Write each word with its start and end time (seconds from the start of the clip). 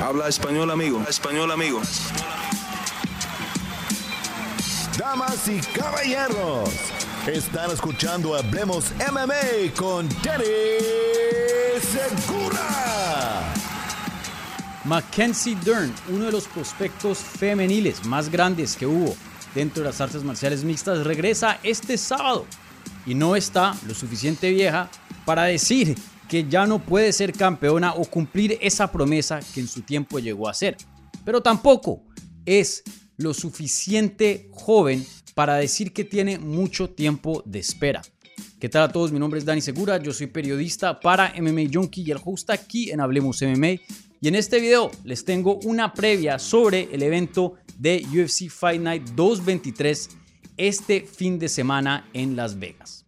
Habla 0.00 0.28
español, 0.28 0.70
amigo. 0.70 1.04
Español, 1.08 1.50
amigo. 1.50 1.82
Damas 4.96 5.48
y 5.48 5.60
caballeros, 5.76 6.70
están 7.26 7.72
escuchando 7.72 8.36
Hablemos 8.36 8.92
MMA 9.10 9.74
con 9.76 10.08
Danny 10.22 10.44
Segura. 11.80 13.52
Mackenzie 14.84 15.56
Dern, 15.64 15.92
uno 16.10 16.26
de 16.26 16.32
los 16.32 16.46
prospectos 16.46 17.18
femeniles 17.18 18.04
más 18.06 18.28
grandes 18.28 18.76
que 18.76 18.86
hubo 18.86 19.16
dentro 19.52 19.82
de 19.82 19.88
las 19.88 20.00
artes 20.00 20.22
marciales 20.22 20.62
mixtas, 20.62 21.04
regresa 21.04 21.58
este 21.64 21.98
sábado 21.98 22.46
y 23.04 23.14
no 23.16 23.34
está 23.34 23.74
lo 23.86 23.94
suficiente 23.94 24.50
vieja 24.50 24.88
para 25.24 25.44
decir 25.44 25.96
que 26.28 26.46
ya 26.48 26.66
no 26.66 26.78
puede 26.78 27.12
ser 27.12 27.32
campeona 27.32 27.94
o 27.94 28.04
cumplir 28.04 28.58
esa 28.60 28.92
promesa 28.92 29.40
que 29.54 29.60
en 29.60 29.68
su 29.68 29.82
tiempo 29.82 30.18
llegó 30.18 30.48
a 30.48 30.54
ser. 30.54 30.76
Pero 31.24 31.42
tampoco 31.42 32.02
es 32.44 32.82
lo 33.16 33.34
suficiente 33.34 34.48
joven 34.52 35.04
para 35.34 35.56
decir 35.56 35.92
que 35.92 36.04
tiene 36.04 36.38
mucho 36.38 36.90
tiempo 36.90 37.42
de 37.46 37.58
espera. 37.58 38.02
¿Qué 38.60 38.68
tal 38.68 38.82
a 38.82 38.92
todos? 38.92 39.12
Mi 39.12 39.18
nombre 39.18 39.38
es 39.38 39.44
Dani 39.44 39.60
Segura, 39.60 40.02
yo 40.02 40.12
soy 40.12 40.26
periodista 40.26 40.98
para 40.98 41.32
MMA 41.40 41.70
Junkie 41.72 42.02
y 42.02 42.10
el 42.10 42.18
host 42.24 42.50
aquí 42.50 42.90
en 42.90 43.00
Hablemos 43.00 43.40
MMA. 43.42 43.80
Y 44.20 44.26
en 44.28 44.34
este 44.34 44.60
video 44.60 44.90
les 45.04 45.24
tengo 45.24 45.60
una 45.64 45.92
previa 45.92 46.38
sobre 46.38 46.88
el 46.92 47.02
evento 47.02 47.54
de 47.78 48.04
UFC 48.10 48.50
Fight 48.50 48.80
Night 48.80 49.10
223 49.10 50.08
este 50.56 51.02
fin 51.02 51.38
de 51.38 51.48
semana 51.48 52.08
en 52.12 52.34
Las 52.34 52.58
Vegas. 52.58 53.07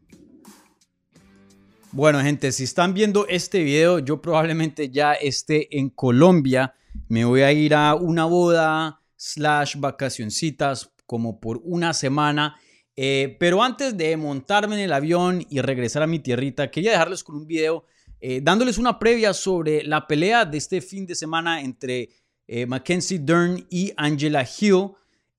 Bueno, 1.92 2.20
gente, 2.20 2.52
si 2.52 2.62
están 2.62 2.94
viendo 2.94 3.26
este 3.26 3.64
video, 3.64 3.98
yo 3.98 4.22
probablemente 4.22 4.90
ya 4.90 5.14
esté 5.14 5.76
en 5.76 5.90
Colombia. 5.90 6.72
Me 7.08 7.24
voy 7.24 7.40
a 7.40 7.50
ir 7.50 7.74
a 7.74 7.96
una 7.96 8.26
boda 8.26 9.00
slash 9.16 9.74
vacacioncitas 9.76 10.92
como 11.04 11.40
por 11.40 11.60
una 11.64 11.92
semana. 11.92 12.54
Eh, 12.94 13.36
pero 13.40 13.60
antes 13.60 13.96
de 13.96 14.16
montarme 14.16 14.76
en 14.76 14.82
el 14.82 14.92
avión 14.92 15.44
y 15.50 15.60
regresar 15.60 16.04
a 16.04 16.06
mi 16.06 16.20
tierrita, 16.20 16.70
quería 16.70 16.92
dejarles 16.92 17.24
con 17.24 17.34
un 17.34 17.48
video 17.48 17.84
eh, 18.20 18.40
dándoles 18.40 18.78
una 18.78 18.96
previa 18.96 19.34
sobre 19.34 19.82
la 19.82 20.06
pelea 20.06 20.44
de 20.44 20.58
este 20.58 20.80
fin 20.80 21.06
de 21.06 21.16
semana 21.16 21.60
entre 21.60 22.10
eh, 22.46 22.66
Mackenzie 22.66 23.18
Dern 23.18 23.66
y 23.68 23.92
Angela 23.96 24.44
Hill. 24.44 24.90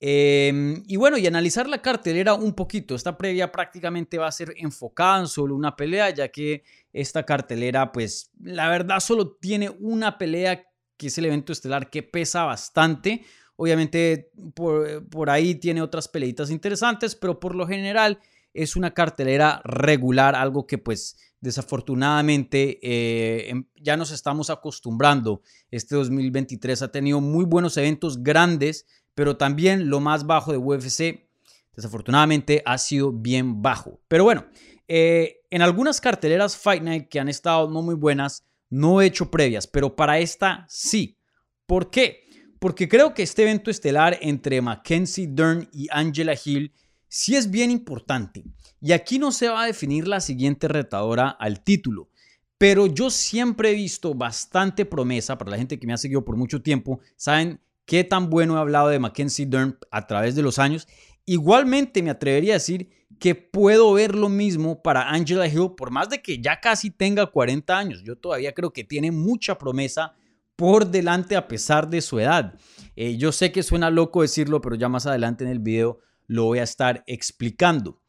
Em, 0.04 0.84
y 0.88 0.96
bueno, 0.96 1.20
y 1.20 1.28
analizar 1.28 1.70
la 1.70 1.80
cartelera 1.80 2.34
un 2.34 2.54
poquito. 2.54 2.96
Esta 2.96 3.20
previa 3.20 3.52
prácticamente 3.52 4.18
va 4.18 4.26
a 4.26 4.32
ser 4.32 4.52
enfocada 4.58 5.20
en 5.20 5.28
solo 5.28 5.56
una 5.56 5.76
pelea, 5.76 6.10
ya 6.10 6.30
que 6.30 6.64
esta 6.92 7.24
cartelera, 7.24 7.92
pues 7.92 8.32
la 8.42 8.68
verdad 8.68 9.00
solo 9.00 9.34
tiene 9.34 9.70
una 9.70 10.18
pelea 10.18 10.66
que 10.98 11.08
es 11.08 11.18
el 11.20 11.26
evento 11.26 11.54
estelar 11.54 11.92
que 11.92 12.02
pesa 12.02 12.46
bastante. 12.46 13.24
Obviamente 13.56 14.32
por, 14.56 15.08
por 15.08 15.30
ahí 15.30 15.54
tiene 15.54 15.84
otras 15.84 16.08
peleitas 16.08 16.50
interesantes, 16.50 17.14
pero 17.14 17.40
por 17.40 17.54
lo 17.54 17.68
general 17.68 18.20
es 18.56 18.76
una 18.76 18.96
cartelera 18.96 19.62
regular, 19.64 20.36
algo 20.36 20.66
que 20.66 20.80
pues 20.80 21.16
desafortunadamente 21.42 22.80
eh, 22.82 23.50
em, 23.50 23.66
ya 23.76 23.98
nos 23.98 24.12
estamos 24.12 24.50
acostumbrando. 24.50 25.42
Este 25.70 25.96
2023 25.96 26.82
ha 26.82 26.92
tenido 26.92 27.22
muy 27.22 27.46
buenos 27.46 27.78
eventos 27.78 28.24
grandes 28.24 28.88
pero 29.14 29.38
también 29.38 29.90
lo 29.90 30.00
más 30.00 30.26
bajo 30.26 30.52
de 30.52 30.58
UFC, 30.58 31.30
desafortunadamente, 31.76 32.62
ha 32.66 32.78
sido 32.78 33.12
bien 33.12 33.62
bajo. 33.62 34.00
Pero 34.08 34.23
bueno, 34.23 34.45
eh, 34.88 35.42
en 35.50 35.62
algunas 35.62 36.02
carteleras 36.02 36.58
Fight 36.58 36.84
Night 36.84 37.08
que 37.09 37.20
han 37.20 37.30
estado 37.30 37.70
no 37.70 37.82
muy 37.82 37.95
buenas, 37.95 38.45
no 38.70 39.02
he 39.02 39.06
hecho 39.06 39.30
previas, 39.30 39.67
pero 39.67 39.95
para 39.95 40.20
esta 40.20 40.66
sí. 40.70 41.17
¿Por 41.66 41.89
qué? 41.89 42.22
Porque 42.59 42.88
creo 42.88 43.14
que 43.14 43.23
este 43.23 43.44
evento 43.44 43.72
estelar 43.72 44.17
entre 44.22 44.62
Mackenzie 44.62 45.28
Dern 45.28 45.67
y 45.73 45.88
Angela 45.92 46.36
Hill 46.44 46.73
sí 47.08 47.36
es 47.36 47.50
bien 47.50 47.72
importante. 47.72 48.44
Y 48.80 48.93
aquí 48.93 49.20
no 49.20 49.32
se 49.32 49.49
va 49.49 49.64
a 49.64 49.67
definir 49.67 50.08
la 50.08 50.22
siguiente 50.22 50.67
retadora 50.67 51.30
al 51.30 51.64
título. 51.64 52.10
Pero 52.58 52.88
yo 52.88 53.10
siempre 53.10 53.72
he 53.72 53.76
visto 53.76 54.14
bastante 54.14 54.86
promesa 54.86 55.38
para 55.38 55.52
la 55.52 55.58
gente 55.58 55.80
que 55.80 55.88
me 55.88 55.93
ha 55.93 55.98
seguido 55.98 56.23
por 56.23 56.38
mucho 56.38 56.61
tiempo. 56.61 56.99
Saben 57.16 57.60
qué 57.86 58.03
tan 58.03 58.30
bueno 58.30 58.55
he 58.55 58.59
hablado 58.59 58.89
de 58.89 58.99
Mackenzie 58.99 59.45
Dern 59.45 59.77
a 59.92 60.08
través 60.08 60.36
de 60.36 60.42
los 60.42 60.59
años. 60.59 60.87
Igualmente 61.25 62.02
me 62.02 62.09
atrevería 62.09 62.53
a 62.53 62.55
decir 62.55 62.89
que 63.19 63.36
puedo 63.36 63.93
ver 63.93 64.15
lo 64.15 64.30
mismo 64.30 64.81
para 64.81 65.09
Angela 65.09 65.47
Hill, 65.47 65.73
por 65.77 65.92
más 65.92 66.09
de 66.09 66.21
que 66.21 66.42
ya 66.42 66.59
casi 66.59 66.89
tenga 66.89 67.27
40 67.27 67.77
años. 67.77 68.03
Yo 68.03 68.17
todavía 68.17 68.53
creo 68.53 68.73
que 68.73 68.83
tiene 68.83 69.11
mucha 69.11 69.58
promesa 69.58 70.15
por 70.55 70.87
delante 70.87 71.36
a 71.36 71.47
pesar 71.47 71.89
de 71.89 72.02
su 72.02 72.19
edad. 72.19 72.55
Eh, 72.95 73.17
yo 73.17 73.31
sé 73.31 73.52
que 73.52 73.64
suena 73.64 73.89
loco 73.89 74.21
decirlo, 74.21 74.61
pero 74.61 74.75
ya 74.75 74.89
más 74.89 75.05
adelante 75.05 75.43
en 75.43 75.49
el 75.49 75.59
video 75.59 75.99
lo 76.27 76.45
voy 76.45 76.59
a 76.59 76.63
estar 76.63 77.03
explicando. 77.08 78.02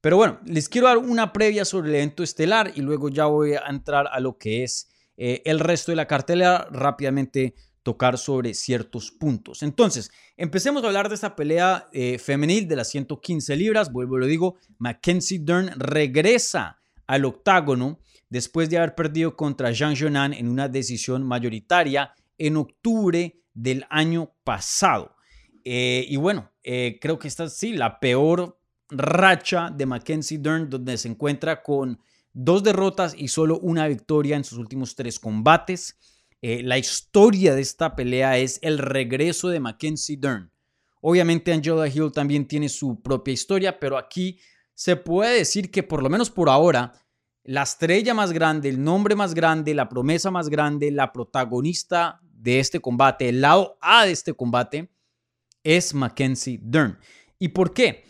Pero 0.00 0.16
bueno, 0.16 0.38
les 0.44 0.68
quiero 0.68 0.86
dar 0.86 0.98
una 0.98 1.32
previa 1.32 1.64
sobre 1.64 1.88
el 1.88 1.96
evento 1.96 2.22
estelar 2.22 2.72
y 2.74 2.82
luego 2.82 3.08
ya 3.08 3.26
voy 3.26 3.54
a 3.54 3.68
entrar 3.68 4.08
a 4.10 4.20
lo 4.20 4.38
que 4.38 4.62
es 4.62 4.88
eh, 5.16 5.42
el 5.44 5.58
resto 5.58 5.92
de 5.92 5.96
la 5.96 6.06
cartelera 6.06 6.68
rápidamente 6.70 7.54
tocar 7.88 8.18
sobre 8.18 8.52
ciertos 8.52 9.10
puntos. 9.10 9.62
Entonces, 9.62 10.10
empecemos 10.36 10.84
a 10.84 10.88
hablar 10.88 11.08
de 11.08 11.14
esta 11.14 11.34
pelea 11.34 11.88
eh, 11.94 12.18
femenil 12.18 12.68
de 12.68 12.76
las 12.76 12.90
115 12.90 13.56
libras. 13.56 13.90
Vuelvo, 13.90 14.18
lo 14.18 14.26
digo, 14.26 14.56
Mackenzie 14.76 15.38
Dern 15.38 15.70
regresa 15.74 16.82
al 17.06 17.24
octágono 17.24 17.98
después 18.28 18.68
de 18.68 18.76
haber 18.76 18.94
perdido 18.94 19.34
contra 19.36 19.72
Jean 19.72 19.96
Jonan 19.96 20.34
en 20.34 20.48
una 20.48 20.68
decisión 20.68 21.22
mayoritaria 21.22 22.12
en 22.36 22.58
octubre 22.58 23.40
del 23.54 23.86
año 23.88 24.34
pasado. 24.44 25.16
Eh, 25.64 26.04
y 26.10 26.16
bueno, 26.16 26.52
eh, 26.62 26.98
creo 27.00 27.18
que 27.18 27.28
esta 27.28 27.44
es 27.44 27.54
sí 27.54 27.72
la 27.72 28.00
peor 28.00 28.60
racha 28.90 29.70
de 29.74 29.86
Mackenzie 29.86 30.36
Dern, 30.36 30.68
donde 30.68 30.98
se 30.98 31.08
encuentra 31.08 31.62
con 31.62 31.98
dos 32.34 32.62
derrotas 32.62 33.14
y 33.16 33.28
solo 33.28 33.58
una 33.60 33.88
victoria 33.88 34.36
en 34.36 34.44
sus 34.44 34.58
últimos 34.58 34.94
tres 34.94 35.18
combates. 35.18 35.96
Eh, 36.40 36.62
la 36.62 36.78
historia 36.78 37.54
de 37.54 37.62
esta 37.62 37.96
pelea 37.96 38.38
es 38.38 38.58
el 38.62 38.78
regreso 38.78 39.48
de 39.48 39.60
Mackenzie 39.60 40.16
Dern. 40.16 40.52
Obviamente 41.00 41.52
Angela 41.52 41.88
Hill 41.88 42.12
también 42.12 42.46
tiene 42.46 42.68
su 42.68 43.00
propia 43.02 43.32
historia, 43.32 43.78
pero 43.78 43.96
aquí 43.96 44.38
se 44.74 44.96
puede 44.96 45.38
decir 45.38 45.70
que 45.70 45.82
por 45.82 46.02
lo 46.02 46.10
menos 46.10 46.30
por 46.30 46.48
ahora, 46.48 46.92
la 47.42 47.62
estrella 47.62 48.14
más 48.14 48.32
grande, 48.32 48.68
el 48.68 48.82
nombre 48.82 49.14
más 49.16 49.34
grande, 49.34 49.74
la 49.74 49.88
promesa 49.88 50.30
más 50.30 50.48
grande, 50.48 50.90
la 50.90 51.12
protagonista 51.12 52.20
de 52.22 52.60
este 52.60 52.80
combate, 52.80 53.28
el 53.28 53.40
lado 53.40 53.78
A 53.80 54.06
de 54.06 54.12
este 54.12 54.34
combate, 54.34 54.90
es 55.64 55.94
Mackenzie 55.94 56.60
Dern. 56.62 56.98
¿Y 57.38 57.48
por 57.48 57.72
qué? 57.72 58.04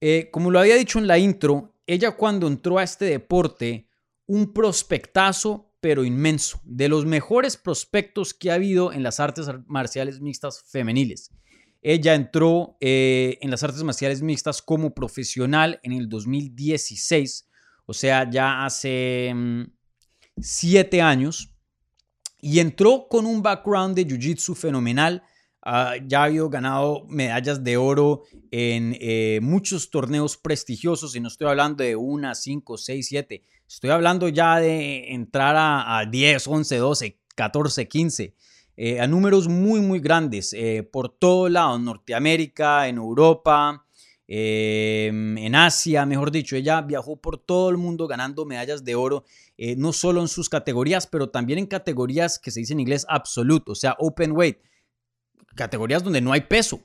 Eh, 0.00 0.30
como 0.32 0.50
lo 0.50 0.58
había 0.58 0.76
dicho 0.76 0.98
en 0.98 1.06
la 1.06 1.18
intro, 1.18 1.74
ella 1.86 2.12
cuando 2.12 2.46
entró 2.46 2.78
a 2.78 2.82
este 2.82 3.04
deporte, 3.04 3.88
un 4.26 4.52
prospectazo 4.52 5.65
pero 5.86 6.04
inmenso, 6.04 6.60
de 6.64 6.88
los 6.88 7.06
mejores 7.06 7.56
prospectos 7.56 8.34
que 8.34 8.50
ha 8.50 8.54
habido 8.54 8.92
en 8.92 9.04
las 9.04 9.20
artes 9.20 9.46
marciales 9.68 10.20
mixtas 10.20 10.64
femeniles. 10.68 11.30
Ella 11.80 12.16
entró 12.16 12.76
eh, 12.80 13.38
en 13.40 13.52
las 13.52 13.62
artes 13.62 13.84
marciales 13.84 14.20
mixtas 14.20 14.62
como 14.62 14.94
profesional 14.94 15.78
en 15.84 15.92
el 15.92 16.08
2016, 16.08 17.48
o 17.86 17.94
sea, 17.94 18.28
ya 18.28 18.66
hace 18.66 19.32
mm, 19.32 19.62
siete 20.40 21.02
años, 21.02 21.54
y 22.40 22.58
entró 22.58 23.06
con 23.08 23.24
un 23.24 23.40
background 23.40 23.94
de 23.94 24.08
Jiu-Jitsu 24.08 24.56
fenomenal. 24.56 25.22
Ah, 25.68 25.96
ya 26.06 26.20
ha 26.20 26.24
habido 26.26 26.48
ganado 26.48 27.04
medallas 27.08 27.64
de 27.64 27.76
oro 27.76 28.22
en 28.52 28.96
eh, 29.00 29.40
muchos 29.42 29.90
torneos 29.90 30.36
prestigiosos, 30.36 31.16
y 31.16 31.20
no 31.20 31.26
estoy 31.26 31.48
hablando 31.48 31.82
de 31.82 31.96
una, 31.96 32.36
cinco, 32.36 32.78
seis, 32.78 33.08
siete, 33.08 33.42
Estoy 33.68 33.90
hablando 33.90 34.28
ya 34.28 34.60
de 34.60 35.12
entrar 35.12 35.56
a, 35.58 36.04
10, 36.08 36.46
11, 36.46 36.76
12, 36.76 37.18
14, 37.34 37.88
15, 37.88 38.34
a 39.00 39.06
números 39.08 39.48
muy, 39.48 39.80
muy 39.80 39.98
grandes 39.98 40.52
eh, 40.52 40.88
por 40.90 41.08
todo 41.08 41.48
lado, 41.48 41.76
en 41.76 41.84
Norteamérica, 41.84 42.86
en 42.86 42.98
Europa, 42.98 43.84
em, 44.28 45.36
en 45.36 45.54
Asia, 45.56 46.06
mejor 46.06 46.30
dicho. 46.30 46.54
Ella 46.54 46.80
viajó 46.80 47.16
por 47.16 47.38
todo 47.38 47.70
el 47.70 47.76
mundo 47.76 48.06
ganando 48.06 48.44
medallas 48.44 48.84
de 48.84 48.94
oro, 48.94 49.24
eh, 49.58 49.74
no 49.76 49.92
solo 49.92 50.20
en 50.20 50.28
sus 50.28 50.48
categorías, 50.48 51.08
pero 51.08 51.30
también 51.30 51.58
en 51.58 51.66
categorías 51.66 52.38
que 52.38 52.52
se 52.52 52.60
dice 52.60 52.72
en 52.72 52.80
inglés 52.80 53.04
absoluto, 53.08 53.72
o 53.72 53.76
sea, 53.76 53.96
open 53.98 54.30
weight, 54.30 54.58
categorías 55.54 56.02
donde 56.02 56.20
no 56.20 56.32
hay 56.32 56.42
peso. 56.42 56.80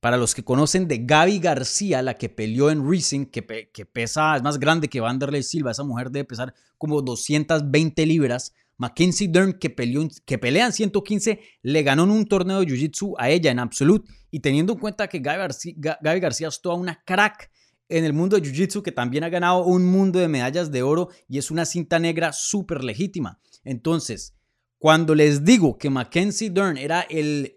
Para 0.00 0.16
los 0.16 0.34
que 0.34 0.44
conocen 0.44 0.86
de 0.86 0.98
Gaby 0.98 1.38
García, 1.38 2.02
la 2.02 2.14
que 2.14 2.28
peleó 2.28 2.70
en 2.70 2.88
Racing, 2.88 3.26
que, 3.26 3.70
que 3.72 3.86
pesa, 3.86 4.36
es 4.36 4.42
más 4.42 4.58
grande 4.58 4.88
que 4.88 5.00
Vanderlei 5.00 5.42
Silva, 5.42 5.70
esa 5.70 5.84
mujer 5.84 6.10
debe 6.10 6.24
pesar 6.24 6.54
como 6.78 7.02
220 7.02 8.06
libras. 8.06 8.52
Mackenzie 8.78 9.28
Dern, 9.28 9.54
que, 9.54 9.70
peleó, 9.70 10.06
que 10.26 10.38
pelea 10.38 10.66
en 10.66 10.72
115, 10.72 11.40
le 11.62 11.82
ganó 11.82 12.04
en 12.04 12.10
un 12.10 12.26
torneo 12.26 12.60
de 12.60 12.66
Jiu-Jitsu 12.66 13.14
a 13.18 13.30
ella 13.30 13.50
en 13.50 13.58
Absolute. 13.58 14.06
Y 14.30 14.40
teniendo 14.40 14.74
en 14.74 14.78
cuenta 14.78 15.08
que 15.08 15.18
Gaby 15.18 15.38
García, 15.38 15.74
Gaby 15.76 16.20
García 16.20 16.48
es 16.48 16.60
toda 16.60 16.74
una 16.76 17.02
crack 17.04 17.50
en 17.88 18.04
el 18.04 18.12
mundo 18.12 18.36
de 18.36 18.42
Jiu-Jitsu, 18.42 18.82
que 18.82 18.92
también 18.92 19.24
ha 19.24 19.28
ganado 19.28 19.64
un 19.64 19.84
mundo 19.84 20.18
de 20.18 20.28
medallas 20.28 20.70
de 20.70 20.82
oro 20.82 21.08
y 21.28 21.38
es 21.38 21.50
una 21.50 21.64
cinta 21.64 21.98
negra 21.98 22.32
súper 22.32 22.84
legítima. 22.84 23.40
Entonces, 23.64 24.34
cuando 24.78 25.14
les 25.14 25.44
digo 25.44 25.78
que 25.78 25.88
Mackenzie 25.88 26.50
Dern 26.50 26.76
era 26.76 27.00
el 27.02 27.55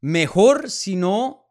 mejor, 0.00 0.70
si 0.70 0.96
no, 0.96 1.46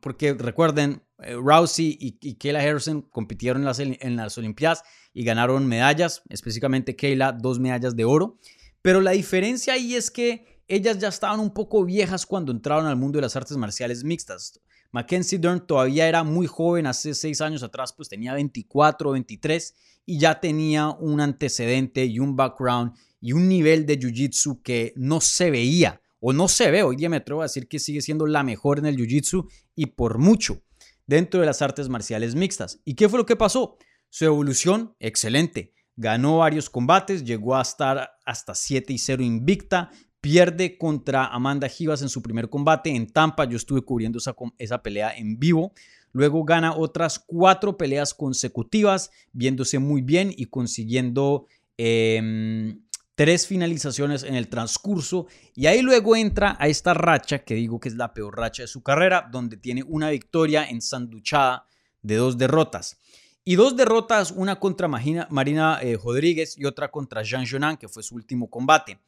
porque 0.00 0.34
recuerden, 0.34 1.02
eh, 1.18 1.34
Rousey 1.34 1.96
y, 2.00 2.18
y 2.20 2.48
Harrison 2.56 3.02
compitieron 3.02 3.62
en 3.62 3.66
las, 3.66 3.78
en 3.78 4.16
las 4.16 4.36
Olimpiadas 4.38 4.82
y 5.12 5.24
ganaron 5.24 5.66
medallas, 5.66 6.22
específicamente 6.28 6.96
Kayla, 6.96 7.32
dos 7.32 7.58
medallas 7.58 7.96
de 7.96 8.04
oro. 8.04 8.38
Pero 8.82 9.00
la 9.00 9.12
diferencia 9.12 9.74
ahí 9.74 9.94
es 9.94 10.10
que 10.10 10.62
ellas 10.68 10.98
ya 10.98 11.08
estaban 11.08 11.40
un 11.40 11.52
poco 11.52 11.84
viejas 11.84 12.26
cuando 12.26 12.52
entraron 12.52 12.86
al 12.86 12.96
mundo 12.96 13.18
de 13.18 13.22
las 13.22 13.36
artes 13.36 13.56
marciales 13.56 14.04
mixtas. 14.04 14.60
Mackenzie 14.90 15.38
Dern 15.38 15.66
todavía 15.66 16.08
era 16.08 16.22
muy 16.22 16.46
joven, 16.46 16.86
hace 16.86 17.14
seis 17.14 17.40
años 17.40 17.62
atrás 17.62 17.92
pues 17.92 18.08
tenía 18.08 18.34
24 18.34 19.10
o 19.10 19.12
23 19.12 19.74
y 20.06 20.18
ya 20.18 20.40
tenía 20.40 20.90
un 20.90 21.20
antecedente 21.20 22.04
y 22.04 22.18
un 22.18 22.36
background 22.36 22.92
y 23.20 23.32
un 23.32 23.48
nivel 23.48 23.86
de 23.86 23.98
jiu-jitsu 23.98 24.62
que 24.62 24.92
no 24.96 25.20
se 25.20 25.50
veía 25.50 26.00
o 26.26 26.32
no 26.32 26.48
se 26.48 26.70
ve. 26.70 26.82
Hoy 26.82 26.96
día 26.96 27.10
me 27.10 27.18
atrevo 27.18 27.42
a 27.42 27.44
decir 27.44 27.68
que 27.68 27.78
sigue 27.78 28.00
siendo 28.00 28.26
la 28.26 28.42
mejor 28.42 28.78
en 28.78 28.86
el 28.86 28.96
jiu-jitsu 28.96 29.46
y 29.74 29.86
por 29.86 30.16
mucho 30.16 30.62
dentro 31.06 31.40
de 31.40 31.44
las 31.44 31.60
artes 31.60 31.90
marciales 31.90 32.34
mixtas. 32.34 32.80
¿Y 32.86 32.94
qué 32.94 33.10
fue 33.10 33.18
lo 33.18 33.26
que 33.26 33.36
pasó? 33.36 33.76
Su 34.08 34.24
evolución, 34.24 34.96
excelente. 35.00 35.74
Ganó 35.96 36.38
varios 36.38 36.70
combates, 36.70 37.24
llegó 37.24 37.56
a 37.56 37.60
estar 37.60 38.12
hasta 38.24 38.54
7 38.54 38.94
y 38.94 38.98
0 38.98 39.22
invicta, 39.22 39.90
pierde 40.22 40.78
contra 40.78 41.26
Amanda 41.26 41.68
Givas 41.68 42.00
en 42.00 42.08
su 42.08 42.22
primer 42.22 42.48
combate 42.48 42.88
en 42.88 43.06
Tampa. 43.06 43.44
Yo 43.44 43.58
estuve 43.58 43.82
cubriendo 43.82 44.16
esa, 44.16 44.34
esa 44.56 44.82
pelea 44.82 45.14
en 45.14 45.38
vivo. 45.38 45.74
Luego 46.12 46.42
gana 46.44 46.74
otras 46.74 47.18
cuatro 47.18 47.76
peleas 47.76 48.14
consecutivas, 48.14 49.10
viéndose 49.32 49.78
muy 49.78 50.00
bien 50.00 50.32
y 50.34 50.46
consiguiendo 50.46 51.48
em, 51.76 52.82
tres 53.14 53.46
finalizaciones 53.46 54.22
en 54.22 54.34
el 54.34 54.48
transcurso. 54.48 55.26
Y 55.54 55.66
ahí 55.66 55.82
luego 55.82 56.16
entra 56.16 56.56
a 56.58 56.68
esta 56.68 56.94
racha, 56.94 57.40
que 57.40 57.54
digo 57.54 57.80
que 57.80 57.88
es 57.88 57.94
la 57.94 58.12
peor 58.12 58.36
racha 58.36 58.62
de 58.62 58.68
su 58.68 58.82
carrera, 58.82 59.28
donde 59.30 59.56
tiene 59.56 59.82
una 59.82 60.10
victoria 60.10 60.64
ensanduchada 60.64 61.66
de 62.02 62.16
dos 62.16 62.38
derrotas. 62.38 62.98
Y 63.44 63.56
dos 63.56 63.76
derrotas, 63.76 64.30
una 64.30 64.58
contra 64.58 64.88
Marina, 64.88 65.78
eh, 65.82 65.98
Rodríguez 66.02 66.56
y 66.56 66.64
otra 66.64 66.90
contra 66.90 67.22
Jean 67.22 67.44
Jonan, 67.46 67.76
que 67.76 67.88
fue 67.88 68.02
su 68.02 68.14
último 68.14 68.48
combate. 68.48 68.98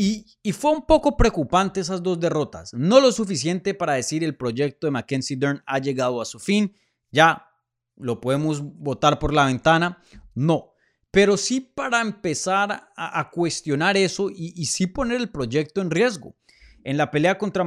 Y, 0.00 0.26
fue 0.52 0.70
un 0.70 0.86
poco 0.86 1.16
preocupante 1.16 1.80
esas 1.80 2.02
dos 2.02 2.20
derrotas. 2.20 2.72
No 2.72 3.00
lo 3.00 3.10
suficiente 3.10 3.74
para 3.74 3.94
decir 3.94 4.22
el 4.22 4.36
proyecto 4.36 4.86
de 4.86 4.92
Mackenzie 4.92 5.36
Dern 5.36 5.62
ha 5.66 5.80
llegado 5.80 6.20
a 6.20 6.24
su 6.24 6.38
fin. 6.38 6.72
Ya 7.10 7.48
lo 7.96 8.20
podemos 8.20 8.62
votar 8.62 9.18
por 9.18 9.34
la 9.34 9.46
ventana. 9.46 10.00
No. 10.36 10.72
Pero 11.18 11.36
sí 11.36 11.60
para 11.60 12.00
empezar 12.00 12.92
a, 12.94 13.30
cuestionar 13.32 13.96
eso 13.96 14.30
y, 14.30 14.66
sí 14.66 14.86
poner 14.86 15.16
el 15.20 15.28
proyecto 15.28 15.80
en 15.80 15.90
riesgo. 15.90 16.36
En 16.84 16.96
la 16.96 17.10
pelea 17.10 17.38
contra 17.38 17.66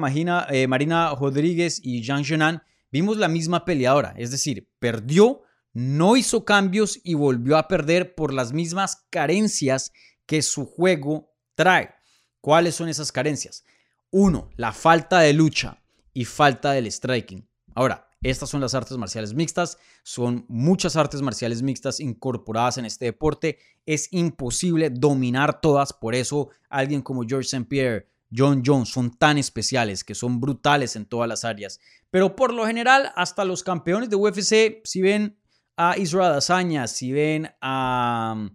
eh, 0.52 0.68
Marina 0.68 1.14
Rodríguez 1.14 1.82
y 1.84 2.02
Jean 2.02 2.24
Genan 2.24 2.64
vimos 2.94 3.18
la 3.18 3.28
misma 3.28 3.66
peleadora. 3.66 4.14
Es 4.16 4.32
decir, 4.32 4.70
perdió, 4.80 5.42
no 5.74 6.16
hizo 6.16 6.46
cambios 6.46 7.02
y 7.04 7.16
volvió 7.16 7.58
a 7.58 7.68
perder 7.68 8.16
por 8.16 8.34
las 8.34 8.54
mismas 8.54 9.06
carencias 9.10 9.92
que 10.26 10.42
su 10.44 10.66
juego 10.66 11.34
trae. 11.54 11.94
¿Cuáles 12.40 12.76
son 12.76 12.88
esas 12.88 13.12
carencias? 13.12 13.66
Uno, 14.12 14.50
la 14.56 14.72
falta 14.72 15.20
de 15.20 15.34
lucha 15.34 15.84
y 16.14 16.24
falta 16.24 16.72
del 16.72 16.90
striking. 16.90 17.46
Ahora, 17.76 18.10
estas 18.22 18.50
son 18.50 18.62
las 18.62 18.76
artes 18.76 18.98
marciales 18.98 19.34
mixtas, 19.34 19.78
son 20.04 20.46
muchas 20.48 20.96
artes 20.96 21.22
marciales 21.22 21.62
mixtas 21.62 22.00
incorporadas 22.00 22.78
en 22.78 22.86
este 22.86 23.06
deporte. 23.06 23.58
Es 23.86 24.08
imposible 24.12 24.90
dominar 24.90 25.60
todas, 25.62 25.94
por 25.94 26.14
eso 26.14 26.50
alguien 26.70 27.02
como 27.02 27.24
George 27.24 27.48
St. 27.48 27.66
Pierre, 27.66 28.08
John 28.36 28.62
Jones 28.66 28.90
son 28.90 29.12
tan 29.12 29.38
especiales, 29.38 30.04
que 30.04 30.16
son 30.16 30.40
brutales 30.40 30.96
en 30.96 31.06
todas 31.06 31.28
las 31.28 31.44
áreas. 31.44 31.80
Pero 32.10 32.36
por 32.36 32.54
lo 32.54 32.66
general, 32.66 33.12
hasta 33.16 33.44
los 33.44 33.64
campeones 33.64 34.10
de 34.10 34.16
UFC, 34.16 34.82
si 34.84 35.02
ven 35.02 35.38
a 35.76 35.98
Israel 35.98 36.34
Azaña, 36.34 36.88
si 36.88 37.12
ven 37.12 37.50
a 37.62 38.50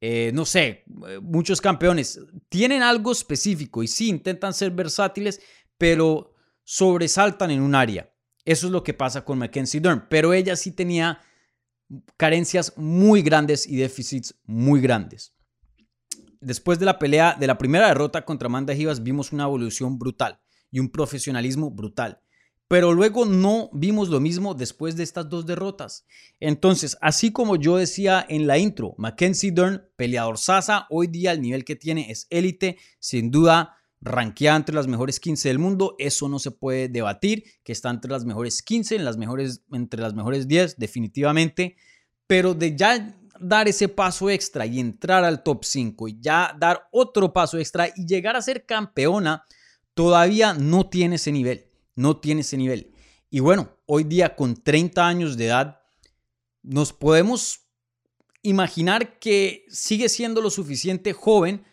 eh, 0.00 0.30
no 0.32 0.46
sé, 0.46 0.84
muchos 1.20 1.60
campeones 1.60 2.18
tienen 2.48 2.82
algo 2.82 3.12
específico 3.12 3.82
y 3.82 3.86
sí 3.86 4.08
intentan 4.08 4.54
ser 4.54 4.70
versátiles, 4.70 5.40
pero 5.76 6.34
sobresaltan 6.64 7.50
en 7.50 7.60
un 7.60 7.74
área. 7.74 8.09
Eso 8.44 8.66
es 8.66 8.72
lo 8.72 8.82
que 8.82 8.94
pasa 8.94 9.24
con 9.24 9.38
Mackenzie 9.38 9.80
Dern, 9.80 10.06
pero 10.08 10.32
ella 10.32 10.56
sí 10.56 10.72
tenía 10.72 11.20
carencias 12.16 12.72
muy 12.76 13.22
grandes 13.22 13.66
y 13.66 13.76
déficits 13.76 14.34
muy 14.44 14.80
grandes. 14.80 15.34
Después 16.40 16.78
de 16.78 16.86
la 16.86 16.98
pelea, 16.98 17.36
de 17.38 17.46
la 17.46 17.58
primera 17.58 17.88
derrota 17.88 18.24
contra 18.24 18.46
Amanda 18.46 18.74
Givas, 18.74 19.02
vimos 19.02 19.32
una 19.32 19.44
evolución 19.44 19.98
brutal 19.98 20.40
y 20.70 20.78
un 20.78 20.88
profesionalismo 20.88 21.70
brutal. 21.70 22.22
Pero 22.66 22.92
luego 22.92 23.26
no 23.26 23.68
vimos 23.72 24.08
lo 24.08 24.20
mismo 24.20 24.54
después 24.54 24.94
de 24.94 25.02
estas 25.02 25.28
dos 25.28 25.44
derrotas. 25.44 26.06
Entonces, 26.38 26.96
así 27.00 27.32
como 27.32 27.56
yo 27.56 27.76
decía 27.76 28.24
en 28.28 28.46
la 28.46 28.58
intro, 28.58 28.94
Mackenzie 28.96 29.50
Dern, 29.50 29.88
peleador 29.96 30.38
Sasa, 30.38 30.86
hoy 30.88 31.08
día 31.08 31.32
el 31.32 31.42
nivel 31.42 31.64
que 31.64 31.74
tiene 31.74 32.10
es 32.10 32.28
élite, 32.30 32.78
sin 33.00 33.32
duda 33.32 33.79
ranqueada 34.00 34.56
entre 34.56 34.74
las 34.74 34.86
mejores 34.86 35.20
15 35.20 35.48
del 35.48 35.58
mundo, 35.58 35.94
eso 35.98 36.28
no 36.28 36.38
se 36.38 36.50
puede 36.50 36.88
debatir, 36.88 37.44
que 37.62 37.72
está 37.72 37.90
entre 37.90 38.10
las 38.10 38.24
mejores 38.24 38.62
15, 38.62 38.96
en 38.96 39.04
las 39.04 39.16
mejores, 39.16 39.62
entre 39.72 40.00
las 40.00 40.14
mejores 40.14 40.48
10, 40.48 40.78
definitivamente, 40.78 41.76
pero 42.26 42.54
de 42.54 42.76
ya 42.76 43.16
dar 43.38 43.68
ese 43.68 43.88
paso 43.88 44.30
extra 44.30 44.66
y 44.66 44.80
entrar 44.80 45.24
al 45.24 45.42
top 45.42 45.64
5 45.64 46.08
y 46.08 46.18
ya 46.20 46.54
dar 46.58 46.88
otro 46.92 47.32
paso 47.32 47.58
extra 47.58 47.88
y 47.94 48.06
llegar 48.06 48.36
a 48.36 48.42
ser 48.42 48.66
campeona, 48.66 49.44
todavía 49.94 50.54
no 50.54 50.88
tiene 50.88 51.16
ese 51.16 51.32
nivel 51.32 51.70
no 52.00 52.16
tiene 52.16 52.40
ese 52.40 52.56
nivel. 52.56 52.92
Y 53.30 53.40
bueno, 53.40 53.76
hoy 53.86 54.04
día 54.04 54.34
con 54.34 54.56
30 54.56 55.06
años 55.06 55.36
de 55.36 55.46
edad, 55.46 55.80
nos 56.62 56.92
podemos 56.92 57.68
imaginar 58.42 59.18
que 59.18 59.66
sigue 59.68 60.08
siendo 60.08 60.40
lo 60.40 60.50
suficiente 60.50 61.12
joven 61.12 61.64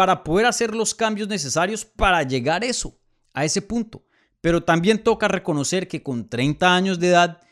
para 0.00 0.24
poder 0.24 0.46
hacer 0.46 0.74
los 0.74 0.94
cambios 0.94 1.28
necesarios 1.28 1.84
para 1.84 2.22
llegar 2.22 2.62
a 2.62 2.66
eso, 2.66 2.98
a 3.34 3.44
ese 3.44 3.60
punto. 3.60 4.06
Pero 4.40 4.64
también 4.64 5.04
toca 5.04 5.28
reconocer 5.28 5.88
que 5.88 6.02
con 6.02 6.26
30 6.26 6.74
años 6.74 6.98
de 6.98 7.08
edad, 7.08 7.42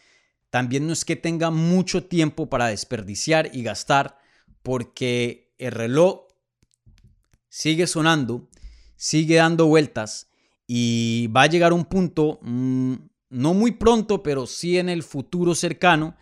también 0.49 0.87
no 0.87 0.95
es 0.95 1.05
que 1.05 1.15
tenga 1.15 1.50
mucho 1.50 2.05
tiempo 2.05 2.49
para 2.49 2.69
desperdiciar 2.69 3.50
y 3.55 3.62
gastar, 3.62 4.17
porque 4.62 5.53
el 5.59 5.73
reloj 5.73 6.23
sigue 7.50 7.87
sonando, 7.87 8.49
sigue 8.97 9.35
dando 9.35 9.67
vueltas 9.67 10.31
y 10.67 11.27
va 11.27 11.43
a 11.43 11.49
llegar 11.49 11.75
un 11.75 11.85
punto, 11.85 12.38
mm, 12.40 12.95
no 13.28 13.52
muy 13.52 13.73
pronto, 13.73 14.23
pero 14.23 14.47
sí 14.47 14.78
en 14.78 14.88
el 14.88 15.02
futuro 15.02 15.55
cercano, 15.55 16.17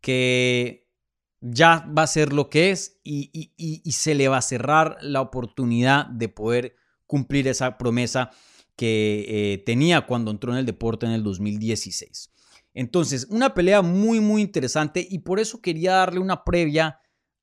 que 0.00 0.81
ya 1.42 1.86
va 1.96 2.02
a 2.02 2.06
ser 2.06 2.32
lo 2.32 2.48
que 2.48 2.70
es 2.70 3.00
y, 3.02 3.50
se 3.92 4.14
le 4.14 4.28
va 4.28 4.38
a 4.38 4.42
cerrar 4.42 4.96
la 5.02 5.20
oportunidad 5.20 6.06
de 6.06 6.28
poder 6.28 6.76
cumplir 7.06 7.48
esa 7.48 7.76
promesa 7.76 8.30
que 8.76 9.26
eh, 9.28 9.58
tenía 9.66 10.06
cuando 10.06 10.30
entró 10.30 10.52
en 10.52 10.58
el 10.58 10.66
deporte 10.66 11.04
en 11.04 11.12
el 11.12 11.22
2016. 11.22 12.30
Entonces, 12.74 13.26
una 13.28 13.52
pelea 13.52 13.82
muy, 13.82 14.20
muy 14.20 14.40
interesante 14.40 15.06
y 15.08 15.18
por 15.18 15.40
eso 15.40 15.60
quería 15.60 15.92
darle 15.94 16.20
una 16.20 16.44
previa 16.44 17.00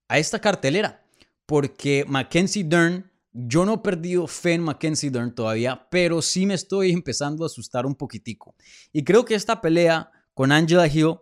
a 0.08 0.18
esta 0.18 0.39
cartelera, 0.39 1.06
porque 1.46 2.03
Mackenzie 2.08 2.63
Dern 2.63 3.10
yo 3.32 3.65
no 3.65 3.75
he 3.75 3.77
perdido 3.79 4.27
fe 4.27 4.53
en 4.53 4.62
Mackenzie 4.62 5.12
Dern 5.12 5.36
todavía, 5.36 5.88
pero 5.91 6.22
sí 6.22 6.46
me 6.46 6.56
estoy 6.56 6.91
empezando 6.94 7.44
a 7.44 7.48
asustar 7.48 7.86
un 7.86 7.96
poquitico. 7.96 8.56
Y 8.91 9.03
creo 9.03 9.25
que 9.25 9.36
esta 9.36 9.62
pelea 9.62 10.10
con 10.34 10.51
Angela 10.51 10.88
Hill 10.88 11.18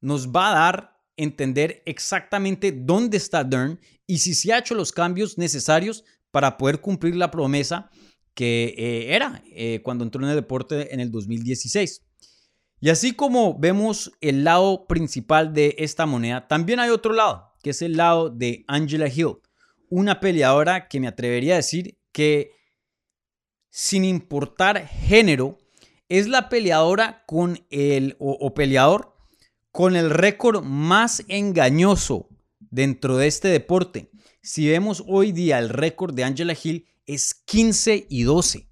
nos 0.00 0.28
va 0.28 0.50
a 0.50 0.54
dar 0.54 0.97
entender 1.18 1.82
exactamente 1.84 2.72
dónde 2.72 3.18
está 3.18 3.44
Dern 3.44 3.78
y 4.06 4.18
si 4.18 4.34
se 4.34 4.52
ha 4.52 4.58
hecho 4.58 4.74
los 4.74 4.92
cambios 4.92 5.36
necesarios 5.36 6.04
para 6.30 6.56
poder 6.56 6.80
cumplir 6.80 7.16
la 7.16 7.30
promesa 7.30 7.90
que 8.34 8.74
eh, 8.78 9.14
era 9.14 9.42
eh, 9.52 9.80
cuando 9.82 10.04
entró 10.04 10.22
en 10.22 10.30
el 10.30 10.36
deporte 10.36 10.94
en 10.94 11.00
el 11.00 11.10
2016. 11.10 12.02
Y 12.80 12.90
así 12.90 13.12
como 13.12 13.58
vemos 13.58 14.12
el 14.20 14.44
lado 14.44 14.86
principal 14.86 15.52
de 15.52 15.74
esta 15.78 16.06
moneda, 16.06 16.46
también 16.48 16.80
hay 16.80 16.90
otro 16.90 17.12
lado, 17.12 17.52
que 17.62 17.70
es 17.70 17.82
el 17.82 17.96
lado 17.96 18.30
de 18.30 18.64
Angela 18.68 19.08
Hill 19.08 19.38
una 19.90 20.20
peleadora 20.20 20.88
que 20.88 21.00
me 21.00 21.08
atrevería 21.08 21.54
a 21.54 21.58
decir 21.58 21.98
que 22.12 22.52
sin 23.70 24.04
importar 24.04 24.86
género, 24.86 25.58
es 26.08 26.26
la 26.26 26.48
peleadora 26.48 27.24
con 27.26 27.64
el, 27.70 28.16
o, 28.18 28.54
peleador 28.54 29.07
con 29.78 29.94
el 29.94 30.10
récord 30.10 30.64
más 30.64 31.22
engañoso 31.28 32.28
dentro 32.58 33.16
de 33.16 33.28
este 33.28 33.46
deporte. 33.46 34.10
Si 34.42 34.68
vemos 34.68 35.04
hoy 35.06 35.30
día 35.30 35.60
el 35.60 35.68
récord 35.68 36.12
de 36.12 36.24
Angela 36.24 36.56
Hill 36.60 36.88
es 37.06 37.32
15 37.32 38.08
y 38.10 38.24
12. 38.24 38.68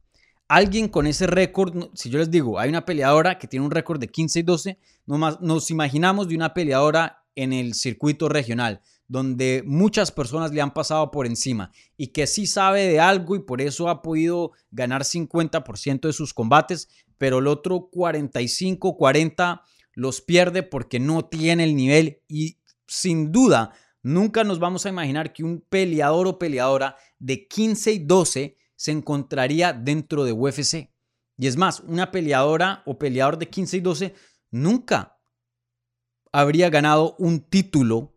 Alguien 0.48 0.88
con 0.88 1.06
ese 1.06 1.28
récord, 1.28 1.90
si 1.94 2.10
yo 2.10 2.18
les 2.18 2.28
digo, 2.28 2.58
hay 2.58 2.70
una 2.70 2.84
peleadora 2.84 3.38
que 3.38 3.46
tiene 3.46 3.64
un 3.64 3.70
récord 3.70 4.00
de 4.00 4.08
15 4.08 4.40
y 4.40 4.42
12, 4.42 4.80
nomás 5.06 5.40
nos 5.40 5.70
imaginamos 5.70 6.26
de 6.26 6.34
una 6.34 6.52
peleadora 6.52 7.22
en 7.36 7.52
el 7.52 7.74
circuito 7.74 8.28
regional. 8.28 8.82
donde 9.08 9.62
muchas 9.64 10.10
personas 10.10 10.50
le 10.50 10.60
han 10.60 10.74
pasado 10.74 11.12
por 11.12 11.26
encima 11.26 11.70
y 11.96 12.08
que 12.08 12.26
sí 12.26 12.44
sabe 12.44 12.88
de 12.88 12.98
algo 12.98 13.36
y 13.36 13.38
por 13.38 13.60
eso 13.60 13.88
ha 13.88 14.02
podido 14.02 14.50
ganar 14.72 15.04
50% 15.04 16.08
de 16.08 16.12
sus 16.12 16.34
combates, 16.34 16.88
pero 17.16 17.38
el 17.38 17.46
otro 17.46 17.88
45, 17.92 18.96
40 18.96 19.62
los 19.96 20.20
pierde 20.20 20.62
porque 20.62 21.00
no 21.00 21.24
tiene 21.24 21.64
el 21.64 21.74
nivel 21.74 22.22
y 22.28 22.58
sin 22.86 23.32
duda 23.32 23.72
nunca 24.02 24.44
nos 24.44 24.60
vamos 24.60 24.86
a 24.86 24.90
imaginar 24.90 25.32
que 25.32 25.42
un 25.42 25.60
peleador 25.60 26.28
o 26.28 26.38
peleadora 26.38 26.96
de 27.18 27.48
15 27.48 27.92
y 27.92 27.98
12 27.98 28.56
se 28.76 28.92
encontraría 28.92 29.72
dentro 29.72 30.24
de 30.24 30.32
UFC. 30.32 30.92
Y 31.38 31.46
es 31.46 31.56
más, 31.56 31.80
una 31.80 32.10
peleadora 32.12 32.82
o 32.86 32.98
peleador 32.98 33.38
de 33.38 33.48
15 33.48 33.78
y 33.78 33.80
12 33.80 34.14
nunca 34.50 35.18
habría 36.30 36.68
ganado 36.68 37.16
un 37.18 37.40
título 37.40 38.14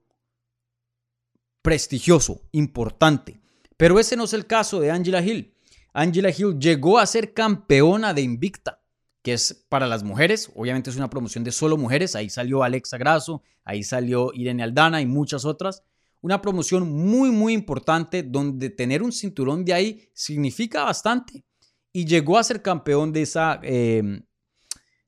prestigioso, 1.62 2.42
importante. 2.52 3.40
Pero 3.78 4.00
ese 4.00 4.18
no 4.18 4.26
es 4.26 4.34
el 4.34 4.46
caso 4.46 4.82
de 4.82 4.92
Angela 4.92 5.22
Hill. 5.22 5.56
Angela 5.94 6.30
Hill 6.30 6.60
llegó 6.60 7.00
a 7.00 7.06
ser 7.06 7.34
campeona 7.34 8.14
de 8.14 8.22
Invicta, 8.22 8.79
que 9.22 9.34
es 9.34 9.66
para 9.70 9.88
las 9.88 10.04
mujeres, 10.04 10.52
obviamente 10.56 10.90
es 10.90 10.96
una 10.96 11.10
promoción 11.10 11.44
de 11.44 11.52
solo 11.52 11.78
mujeres, 11.78 12.16
ahí 12.16 12.30
salió 12.30 12.64
Alexa 12.64 12.98
Grasso, 12.98 13.44
ahí 13.64 13.84
salió 13.84 14.32
Irene 14.34 14.64
Aldana 14.64 15.02
y 15.02 15.06
muchas 15.06 15.46
otras. 15.46 15.84
Una 16.22 16.42
promoción 16.42 16.92
muy, 16.92 17.32
muy 17.32 17.54
importante 17.54 18.24
donde 18.24 18.70
tener 18.70 19.04
un 19.04 19.12
cinturón 19.12 19.64
de 19.64 19.74
ahí 19.74 20.10
significa 20.14 20.84
bastante. 20.84 21.46
Y 21.92 22.06
llegó 22.06 22.38
a 22.38 22.44
ser 22.44 22.62
campeón 22.62 23.14
de 23.14 23.22
esa, 23.22 23.60
eh, 23.64 24.22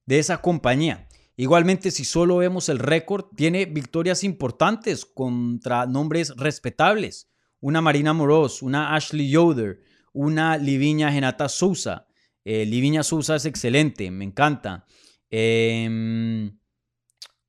de 0.05 0.19
esa 0.19 0.41
compañía. 0.41 1.07
Igualmente, 1.35 1.91
si 1.91 2.05
solo 2.05 2.37
vemos 2.37 2.69
el 2.69 2.79
récord, 2.79 3.25
tiene 3.35 3.65
victorias 3.65 4.23
importantes 4.23 5.05
contra 5.05 5.85
nombres 5.85 6.35
respetables. 6.37 7.29
Una 7.59 7.81
Marina 7.81 8.13
Moros, 8.13 8.61
una 8.61 8.95
Ashley 8.95 9.29
Yoder, 9.29 9.81
una 10.13 10.57
Liviña 10.57 11.11
Genata 11.11 11.49
Sousa. 11.49 12.07
Eh, 12.43 12.65
Liviña 12.65 13.03
Sousa 13.03 13.35
es 13.35 13.45
excelente, 13.45 14.09
me 14.11 14.25
encanta. 14.25 14.85
Em, 15.29 16.57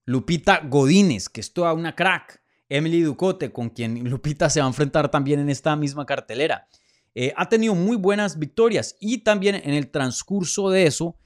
Lupita 0.04 0.60
Godínez, 0.60 1.28
que 1.28 1.40
es 1.40 1.52
toda 1.52 1.72
una 1.72 1.94
crack. 1.94 2.42
Emily 2.68 3.02
Ducote, 3.02 3.52
con 3.52 3.68
quien 3.68 4.02
Lupita 4.08 4.48
se 4.48 4.60
va 4.60 4.66
a 4.66 4.68
enfrentar 4.68 5.10
también 5.10 5.40
en 5.40 5.50
esta 5.50 5.76
misma 5.76 6.06
cartelera. 6.06 6.68
Eh, 7.14 7.32
ha 7.36 7.48
tenido 7.48 7.74
muy 7.74 7.96
buenas 7.96 8.38
victorias 8.38 8.96
y 8.98 9.18
también 9.18 9.56
en 9.56 9.74
el 9.74 9.90
transcurso 9.90 10.70
de 10.70 10.86
eso, 10.86 11.18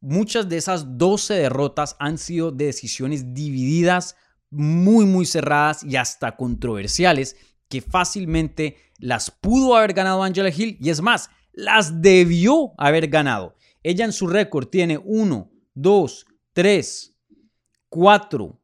muchas 0.00 0.48
de 0.48 0.56
esas 0.56 0.96
12 0.96 1.34
derrotas 1.34 1.96
han 1.98 2.16
sido 2.16 2.50
decisiones 2.50 3.34
divididas, 3.34 4.16
muy, 4.48 5.04
muy 5.04 5.26
cerradas 5.26 5.84
y 5.84 5.96
hasta 5.96 6.36
controversiales, 6.36 7.36
que 7.68 7.82
fácilmente 7.82 8.76
las 8.98 9.30
pudo 9.30 9.76
haber 9.76 9.92
ganado 9.92 10.22
Angela 10.22 10.48
Hill 10.48 10.78
y 10.80 10.88
es 10.88 11.02
más, 11.02 11.28
las 11.52 12.02
debió 12.02 12.72
haber 12.78 13.08
ganado. 13.08 13.54
Ella 13.82 14.04
en 14.04 14.12
su 14.12 14.26
récord 14.26 14.68
tiene 14.68 14.98
1, 15.02 15.50
2, 15.74 16.26
3, 16.52 17.16
4, 17.88 18.60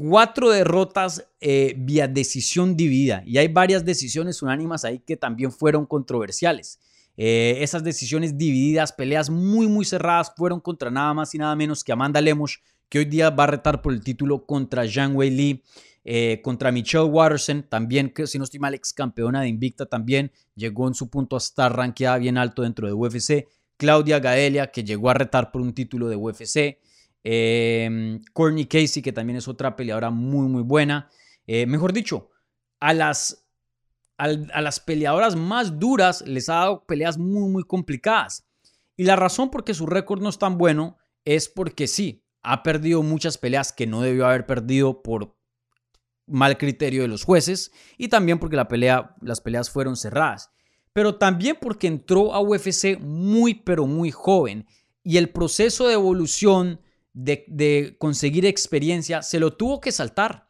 cuatro 0.00 0.50
derrotas 0.50 1.26
eh, 1.40 1.74
vía 1.76 2.08
decisión 2.08 2.74
dividida 2.74 3.22
y 3.26 3.36
hay 3.36 3.48
varias 3.48 3.84
decisiones 3.84 4.40
unánimas 4.40 4.84
ahí 4.84 4.98
que 5.00 5.16
también 5.16 5.52
fueron 5.52 5.84
controversiales. 5.84 6.80
Eh, 7.16 7.58
esas 7.60 7.84
decisiones 7.84 8.38
divididas, 8.38 8.92
peleas 8.92 9.28
muy 9.28 9.68
muy 9.68 9.84
cerradas 9.84 10.32
fueron 10.34 10.58
contra 10.60 10.90
nada 10.90 11.12
más 11.12 11.34
y 11.34 11.38
nada 11.38 11.54
menos 11.54 11.84
que 11.84 11.92
Amanda 11.92 12.20
Lemos, 12.20 12.62
que 12.88 13.00
hoy 13.00 13.04
día 13.04 13.28
va 13.28 13.44
a 13.44 13.48
retar 13.48 13.82
por 13.82 13.92
el 13.92 14.02
título 14.02 14.46
contra 14.46 14.88
Zhang 14.88 15.14
Wei 15.14 15.30
Li. 15.30 15.62
Eh, 16.04 16.40
contra 16.42 16.72
Michelle 16.72 17.04
Watterson, 17.04 17.64
también, 17.68 18.10
que 18.10 18.26
si 18.26 18.38
no 18.38 18.44
estoy 18.44 18.60
mal, 18.60 18.74
ex 18.74 18.92
campeona 18.92 19.42
de 19.42 19.48
Invicta 19.48 19.86
también, 19.86 20.32
llegó 20.54 20.88
en 20.88 20.94
su 20.94 21.10
punto 21.10 21.36
a 21.36 21.38
estar 21.38 21.76
rankeada 21.76 22.18
bien 22.18 22.38
alto 22.38 22.62
dentro 22.62 22.86
de 22.86 22.94
UFC. 22.94 23.48
Claudia 23.76 24.18
Gaelia, 24.18 24.70
que 24.70 24.84
llegó 24.84 25.10
a 25.10 25.14
retar 25.14 25.50
por 25.52 25.62
un 25.62 25.74
título 25.74 26.08
de 26.08 26.16
UFC. 26.16 26.78
Eh, 27.22 28.18
Courtney 28.32 28.66
Casey, 28.66 29.02
que 29.02 29.12
también 29.12 29.36
es 29.36 29.48
otra 29.48 29.76
peleadora 29.76 30.10
muy, 30.10 30.48
muy 30.48 30.62
buena. 30.62 31.10
Eh, 31.46 31.66
mejor 31.66 31.92
dicho, 31.92 32.30
a 32.78 32.94
las, 32.94 33.46
a, 34.16 34.28
las 34.28 34.80
peleadoras 34.80 35.36
más 35.36 35.78
duras 35.78 36.22
les 36.26 36.48
ha 36.48 36.54
dado 36.54 36.84
peleas 36.86 37.18
muy, 37.18 37.50
muy 37.50 37.64
complicadas. 37.64 38.46
Y 38.96 39.04
la 39.04 39.16
razón 39.16 39.50
por 39.50 39.64
que 39.64 39.74
su 39.74 39.86
récord 39.86 40.22
no 40.22 40.28
es 40.28 40.38
tan 40.38 40.58
bueno 40.58 40.98
es 41.24 41.48
porque 41.48 41.86
sí, 41.86 42.24
ha 42.42 42.62
perdido 42.62 43.02
muchas 43.02 43.38
peleas 43.38 43.72
que 43.72 43.86
no 43.86 44.02
debió 44.02 44.26
haber 44.26 44.46
perdido 44.46 45.02
por 45.02 45.36
mal 46.30 46.56
criterio 46.56 47.02
de 47.02 47.08
los 47.08 47.24
jueces 47.24 47.72
y 47.98 48.08
también 48.08 48.38
porque 48.38 48.56
la 48.56 48.68
pelea, 48.68 49.14
las 49.20 49.40
peleas 49.40 49.70
fueron 49.70 49.96
cerradas. 49.96 50.50
Pero 50.92 51.16
también 51.16 51.56
porque 51.60 51.86
entró 51.86 52.34
a 52.34 52.40
UFC 52.40 52.98
muy, 52.98 53.54
pero 53.54 53.86
muy 53.86 54.10
joven 54.10 54.66
y 55.02 55.16
el 55.16 55.30
proceso 55.30 55.86
de 55.86 55.94
evolución 55.94 56.80
de, 57.12 57.96
conseguir 57.98 58.46
experiencia, 58.46 59.22
se 59.22 59.40
lo 59.40 59.56
tuvo 59.56 59.80
que 59.80 59.92
saltar. 59.92 60.48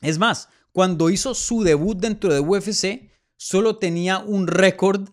Es 0.00 0.18
más, 0.18 0.48
cuando 0.72 1.10
hizo 1.10 1.34
su 1.34 1.62
debut 1.62 1.98
dentro 1.98 2.32
de 2.32 2.40
UFC, 2.40 3.10
solo 3.36 3.78
tenía 3.78 4.18
un 4.18 4.46
récord, 4.46 5.08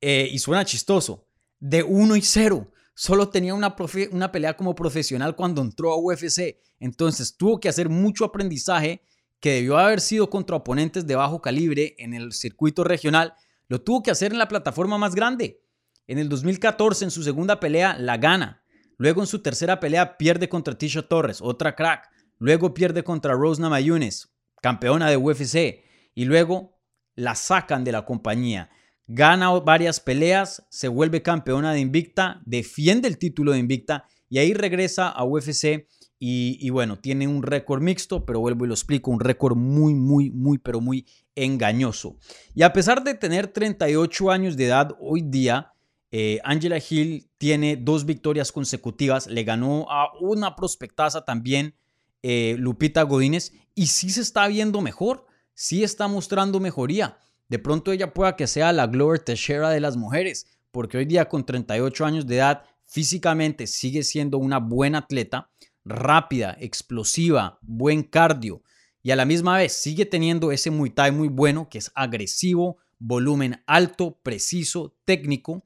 eh, 0.00 0.28
y 0.30 0.38
suena 0.38 0.64
chistoso, 0.64 1.26
de 1.58 1.82
1 1.82 2.16
y 2.16 2.22
0. 2.22 2.70
Solo 2.94 3.28
tenía 3.28 3.54
una, 3.54 3.76
una 4.12 4.32
pelea 4.32 4.56
como 4.56 4.74
profesional 4.74 5.36
cuando 5.36 5.60
entró 5.60 5.92
a 5.92 5.98
UFC. 5.98 6.58
Entonces 6.80 7.36
tuvo 7.36 7.60
que 7.60 7.68
hacer 7.68 7.88
mucho 7.88 8.24
aprendizaje 8.24 9.02
que 9.40 9.52
debió 9.52 9.78
haber 9.78 10.00
sido 10.00 10.30
contra 10.30 10.56
oponentes 10.56 11.06
de 11.06 11.16
bajo 11.16 11.40
calibre 11.40 11.94
en 11.98 12.14
el 12.14 12.32
circuito 12.32 12.84
regional. 12.84 13.34
Lo 13.68 13.82
tuvo 13.82 14.02
que 14.02 14.10
hacer 14.10 14.32
en 14.32 14.38
la 14.38 14.48
plataforma 14.48 14.98
más 14.98 15.14
grande. 15.14 15.62
En 16.06 16.18
el 16.18 16.28
2014, 16.28 17.04
en 17.04 17.10
su 17.10 17.22
segunda 17.22 17.60
pelea, 17.60 17.96
la 17.98 18.16
gana. 18.16 18.62
Luego 18.96 19.20
en 19.20 19.26
su 19.26 19.42
tercera 19.42 19.80
pelea 19.80 20.16
pierde 20.16 20.48
contra 20.48 20.78
Tisha 20.78 21.02
Torres, 21.02 21.40
otra 21.42 21.74
crack. 21.74 22.08
Luego 22.38 22.74
pierde 22.74 23.02
contra 23.02 23.34
Rose 23.34 23.60
Namajunas, 23.60 24.34
campeona 24.62 25.10
de 25.10 25.16
UFC. 25.16 25.84
Y 26.14 26.24
luego 26.24 26.78
la 27.14 27.34
sacan 27.34 27.84
de 27.84 27.92
la 27.92 28.04
compañía. 28.04 28.70
Gana 29.08 29.50
varias 29.50 30.00
peleas, 30.00 30.66
se 30.70 30.88
vuelve 30.88 31.22
campeona 31.22 31.72
de 31.72 31.80
Invicta, 31.80 32.42
defiende 32.44 33.06
el 33.06 33.18
título 33.18 33.52
de 33.52 33.58
Invicta 33.58 34.04
y 34.28 34.38
ahí 34.38 34.52
regresa 34.52 35.08
a 35.08 35.24
UFC 35.24 35.86
y, 36.18 36.70
bueno, 36.70 36.98
tiene 36.98 37.28
un 37.28 37.42
récord 37.42 37.82
mixto, 37.82 38.24
pero 38.24 38.40
vuelvo 38.40 38.64
y 38.64 38.68
lo 38.68 38.74
explico, 38.74 39.10
un 39.10 39.20
récord 39.20 39.54
muy, 39.54 39.94
muy, 39.94 40.30
muy, 40.30 40.56
pero 40.56 40.80
muy 40.80 41.06
engañoso. 41.34 42.16
Y 42.54 42.62
a 42.62 42.72
pesar 42.72 43.04
de 43.04 43.14
tener 43.14 43.48
38 43.48 44.30
años 44.30 44.56
de 44.56 44.64
edad 44.64 44.96
hoy 44.98 45.20
día, 45.20 45.74
eh, 46.10 46.40
Angela 46.44 46.78
Hill 46.78 47.28
tiene 47.36 47.76
dos 47.76 48.06
victorias 48.06 48.50
consecutivas, 48.50 49.26
le 49.26 49.44
ganó 49.44 49.86
a 49.90 50.10
una 50.18 50.56
prospectaza 50.56 51.24
también, 51.26 51.74
eh, 52.22 52.56
Lupita 52.58 53.02
Godínez, 53.02 53.52
y 53.74 53.88
sí 53.88 54.08
se 54.08 54.22
está 54.22 54.48
viendo 54.48 54.80
mejor, 54.80 55.26
sí 55.52 55.84
está 55.84 56.08
mostrando 56.08 56.60
mejoría. 56.60 57.18
De 57.48 57.58
pronto 57.58 57.92
ella 57.92 58.14
pueda 58.14 58.36
que 58.36 58.46
sea 58.46 58.72
la 58.72 58.86
Glover 58.86 59.18
Teixeira 59.18 59.68
de 59.68 59.80
las 59.80 59.98
mujeres, 59.98 60.46
porque 60.70 60.96
hoy 60.96 61.04
día 61.04 61.28
con 61.28 61.44
38 61.44 62.04
años 62.06 62.26
de 62.26 62.36
edad 62.36 62.62
físicamente 62.86 63.66
sigue 63.66 64.02
siendo 64.02 64.38
una 64.38 64.58
buena 64.58 64.98
atleta, 64.98 65.50
rápida, 65.86 66.56
explosiva, 66.60 67.58
buen 67.62 68.02
cardio, 68.02 68.62
y 69.02 69.12
a 69.12 69.16
la 69.16 69.24
misma 69.24 69.56
vez 69.56 69.72
sigue 69.72 70.04
teniendo 70.04 70.50
ese 70.50 70.70
Muay 70.70 70.90
Thai 70.90 71.12
muy 71.12 71.28
bueno, 71.28 71.68
que 71.70 71.78
es 71.78 71.92
agresivo, 71.94 72.78
volumen 72.98 73.62
alto, 73.66 74.18
preciso, 74.22 74.96
técnico 75.04 75.62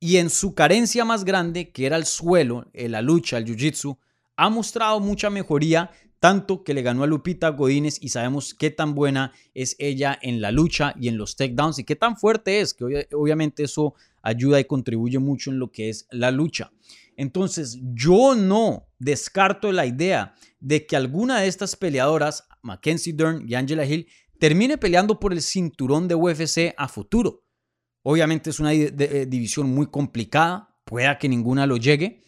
y 0.00 0.16
en 0.16 0.30
su 0.30 0.54
carencia 0.54 1.04
más 1.04 1.24
grande, 1.24 1.70
que 1.70 1.86
era 1.86 1.96
el 1.96 2.06
suelo, 2.06 2.66
eh, 2.72 2.88
la 2.88 3.02
lucha, 3.02 3.36
el 3.36 3.44
jiu-jitsu, 3.44 3.98
ha 4.36 4.48
mostrado 4.48 5.00
mucha 5.00 5.28
mejoría, 5.28 5.90
tanto 6.20 6.64
que 6.64 6.72
le 6.72 6.82
ganó 6.82 7.02
a 7.02 7.06
Lupita 7.06 7.48
Godínez 7.50 7.98
y 8.00 8.08
sabemos 8.08 8.54
qué 8.54 8.70
tan 8.70 8.94
buena 8.94 9.32
es 9.54 9.76
ella 9.78 10.18
en 10.22 10.40
la 10.40 10.50
lucha 10.50 10.94
y 10.98 11.08
en 11.08 11.16
los 11.16 11.36
takedowns 11.36 11.78
y 11.80 11.84
qué 11.84 11.96
tan 11.96 12.16
fuerte 12.16 12.60
es, 12.60 12.74
que 12.74 13.06
obviamente 13.12 13.64
eso 13.64 13.94
ayuda 14.22 14.60
y 14.60 14.64
contribuye 14.64 15.18
mucho 15.18 15.50
en 15.50 15.58
lo 15.58 15.70
que 15.70 15.90
es 15.90 16.06
la 16.10 16.30
lucha. 16.30 16.72
Entonces, 17.18 17.80
yo 17.82 18.36
no 18.36 18.86
descarto 19.00 19.72
la 19.72 19.86
idea 19.86 20.36
de 20.60 20.86
que 20.86 20.94
alguna 20.94 21.40
de 21.40 21.48
estas 21.48 21.74
peleadoras, 21.74 22.44
Mackenzie 22.62 23.12
Dern 23.12 23.44
y 23.44 23.56
Angela 23.56 23.84
Hill, 23.84 24.06
termine 24.38 24.78
peleando 24.78 25.18
por 25.18 25.32
el 25.32 25.42
cinturón 25.42 26.06
de 26.06 26.14
UFC 26.14 26.74
a 26.76 26.86
futuro. 26.86 27.44
Obviamente 28.04 28.50
es 28.50 28.60
una 28.60 28.72
eh, 28.72 29.26
división 29.28 29.68
muy 29.68 29.88
complicada, 29.88 30.76
pueda 30.84 31.18
que 31.18 31.28
ninguna 31.28 31.66
lo 31.66 31.76
llegue, 31.76 32.22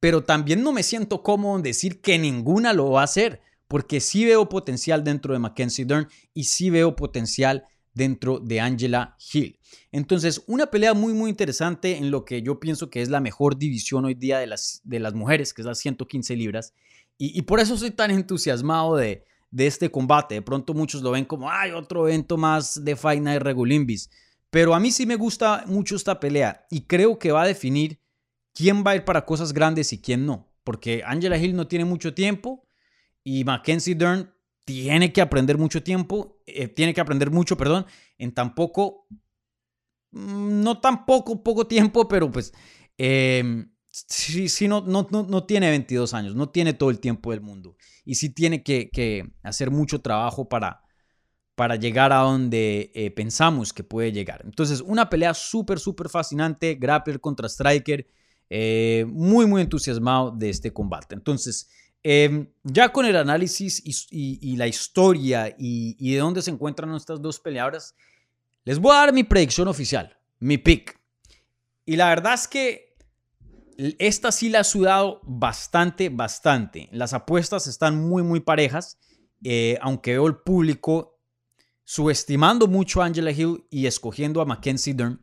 pero 0.00 0.24
también 0.24 0.64
no 0.64 0.72
me 0.72 0.82
siento 0.82 1.22
cómodo 1.22 1.56
en 1.56 1.62
decir 1.62 2.00
que 2.00 2.18
ninguna 2.18 2.72
lo 2.72 2.90
va 2.90 3.02
a 3.02 3.04
hacer, 3.04 3.40
porque 3.68 4.00
sí 4.00 4.24
veo 4.24 4.48
potencial 4.48 5.04
dentro 5.04 5.32
de 5.32 5.38
Mackenzie 5.38 5.84
Dern 5.84 6.08
y 6.34 6.44
sí 6.44 6.70
veo 6.70 6.96
potencial 6.96 7.68
dentro 7.94 8.40
de 8.40 8.60
Angela 8.60 9.16
Hill. 9.32 9.58
Entonces, 9.92 10.42
una 10.46 10.66
pelea 10.66 10.92
muy, 10.92 11.14
muy 11.14 11.30
interesante 11.30 11.96
en 11.96 12.10
lo 12.10 12.24
que 12.24 12.42
yo 12.42 12.60
pienso 12.60 12.90
que 12.90 13.00
es 13.00 13.08
la 13.08 13.20
mejor 13.20 13.56
división 13.56 14.04
hoy 14.04 14.14
día 14.14 14.38
de 14.38 14.46
las, 14.46 14.80
de 14.84 14.98
las 14.98 15.14
mujeres, 15.14 15.54
que 15.54 15.62
es 15.62 15.66
las 15.66 15.78
115 15.78 16.36
libras. 16.36 16.74
Y, 17.16 17.42
por 17.42 17.60
eso 17.60 17.76
soy 17.76 17.92
tan 17.92 18.10
entusiasmado 18.10 18.96
de, 18.96 19.24
de 19.52 19.66
este 19.68 19.88
combate. 19.88 20.34
De 20.34 20.42
pronto 20.42 20.74
muchos 20.74 21.00
lo 21.00 21.12
ven 21.12 21.24
como, 21.24 21.48
ay, 21.48 21.70
otro 21.70 22.08
evento 22.08 22.36
más 22.36 22.84
de 22.84 22.96
Fight 22.96 23.22
Night 23.22 23.40
Regulimbis. 23.40 24.10
Pero 24.50 24.74
a 24.74 24.80
mí 24.80 24.90
sí 24.90 25.06
me 25.06 25.14
gusta 25.14 25.62
mucho 25.66 25.94
esta 25.94 26.18
pelea 26.18 26.66
y 26.70 26.82
creo 26.82 27.18
que 27.18 27.30
va 27.30 27.42
a 27.42 27.46
definir 27.46 28.00
quién 28.52 28.82
va 28.84 28.92
a 28.92 28.96
ir 28.96 29.04
para 29.04 29.24
cosas 29.24 29.52
grandes 29.52 29.92
y 29.92 30.00
quién 30.00 30.26
no. 30.26 30.52
Porque 30.64 31.02
Angela 31.06 31.38
Hill 31.38 31.54
no 31.54 31.68
tiene 31.68 31.84
mucho 31.84 32.14
tiempo 32.14 32.66
y 33.22 33.44
Mackenzie 33.44 33.94
Dern 33.94 34.33
tiene 34.64 35.12
que 35.12 35.20
aprender 35.20 35.58
mucho 35.58 35.82
tiempo, 35.82 36.40
eh, 36.46 36.68
tiene 36.68 36.94
que 36.94 37.00
aprender 37.00 37.30
mucho, 37.30 37.56
perdón, 37.56 37.86
en 38.18 38.32
tan 38.32 38.54
poco, 38.54 39.06
mm, 40.12 40.62
no 40.62 40.80
tan 40.80 41.04
poco, 41.04 41.42
poco 41.42 41.66
tiempo, 41.66 42.08
pero 42.08 42.30
pues 42.30 42.52
eh, 42.98 43.66
sí, 43.90 44.48
sí 44.48 44.68
no, 44.68 44.80
no, 44.82 45.06
no, 45.10 45.44
tiene 45.44 45.70
22 45.70 46.14
años, 46.14 46.34
no 46.34 46.48
tiene 46.48 46.72
todo 46.72 46.90
el 46.90 47.00
tiempo 47.00 47.30
del 47.30 47.40
mundo 47.40 47.76
y 48.04 48.16
sí 48.16 48.30
tiene 48.30 48.62
que, 48.62 49.32
hacer 49.42 49.70
mucho 49.70 50.00
trabajo 50.00 50.48
para, 50.48 50.82
para 51.54 51.76
llegar 51.76 52.12
a 52.12 52.18
donde 52.18 52.90
eh, 52.94 53.10
pensamos 53.10 53.72
que 53.72 53.84
puede 53.84 54.12
llegar. 54.12 54.42
Entonces, 54.44 54.80
una 54.80 55.08
pelea 55.08 55.34
súper, 55.34 55.78
súper 55.78 56.08
fascinante, 56.08 56.74
grappler 56.74 57.20
contra 57.20 57.48
striker, 57.48 58.06
eh, 58.50 59.06
muy, 59.08 59.46
muy 59.46 59.62
entusiasmado 59.62 60.30
de 60.30 60.50
este 60.50 60.72
combate. 60.72 61.14
Entonces, 61.14 61.68
em, 62.04 62.48
ya 62.62 62.92
con 62.92 63.06
el 63.06 63.16
análisis 63.16 63.82
y, 63.84 64.56
la 64.56 64.68
historia 64.68 65.48
y, 65.58 65.96
y 65.98 66.14
de 66.14 66.20
dónde 66.20 66.42
se 66.42 66.52
encuentran 66.52 66.94
estas 66.94 67.20
dos 67.20 67.40
peleadoras, 67.40 67.96
les 68.64 68.78
voy 68.78 68.92
a 68.92 69.00
dar 69.00 69.12
mi 69.12 69.24
predicción 69.24 69.66
oficial, 69.66 70.16
mi 70.38 70.58
pick. 70.58 71.00
Y 71.84 71.96
la 71.96 72.10
verdad 72.10 72.34
es 72.34 72.46
que 72.46 72.94
esta 73.98 74.32
sí 74.32 74.48
la 74.48 74.60
ha 74.60 74.64
sudado 74.64 75.20
bastante, 75.24 76.08
bastante. 76.08 76.88
Las 76.92 77.12
apuestas 77.12 77.66
están 77.66 77.96
muy, 77.96 78.22
muy 78.22 78.40
parejas, 78.40 78.98
eh, 79.42 79.78
aunque 79.82 80.12
veo 80.12 80.26
el 80.26 80.36
público 80.36 81.20
subestimando 81.84 82.66
mucho 82.66 83.02
a 83.02 83.06
Angela 83.06 83.30
Hill 83.30 83.66
y 83.70 83.86
escogiendo 83.86 84.40
a 84.40 84.46
Mackenzie 84.46 84.94
Dern. 84.94 85.20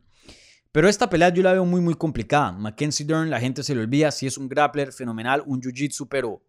Pero 0.70 0.88
esta 0.88 1.10
pelea 1.10 1.28
yo 1.30 1.42
la 1.42 1.52
veo 1.52 1.64
muy, 1.64 1.80
muy 1.80 1.94
complicada. 1.94 2.52
Mackenzie 2.52 3.04
Dern, 3.04 3.28
la 3.28 3.40
gente 3.40 3.62
se 3.62 3.74
le 3.74 3.82
olvida, 3.82 4.10
si 4.10 4.26
es 4.26 4.38
un 4.38 4.48
grappler 4.48 4.92
fenomenal, 4.92 5.42
un 5.46 5.60
jiu-jitsu, 5.60 6.06
pero 6.08 6.42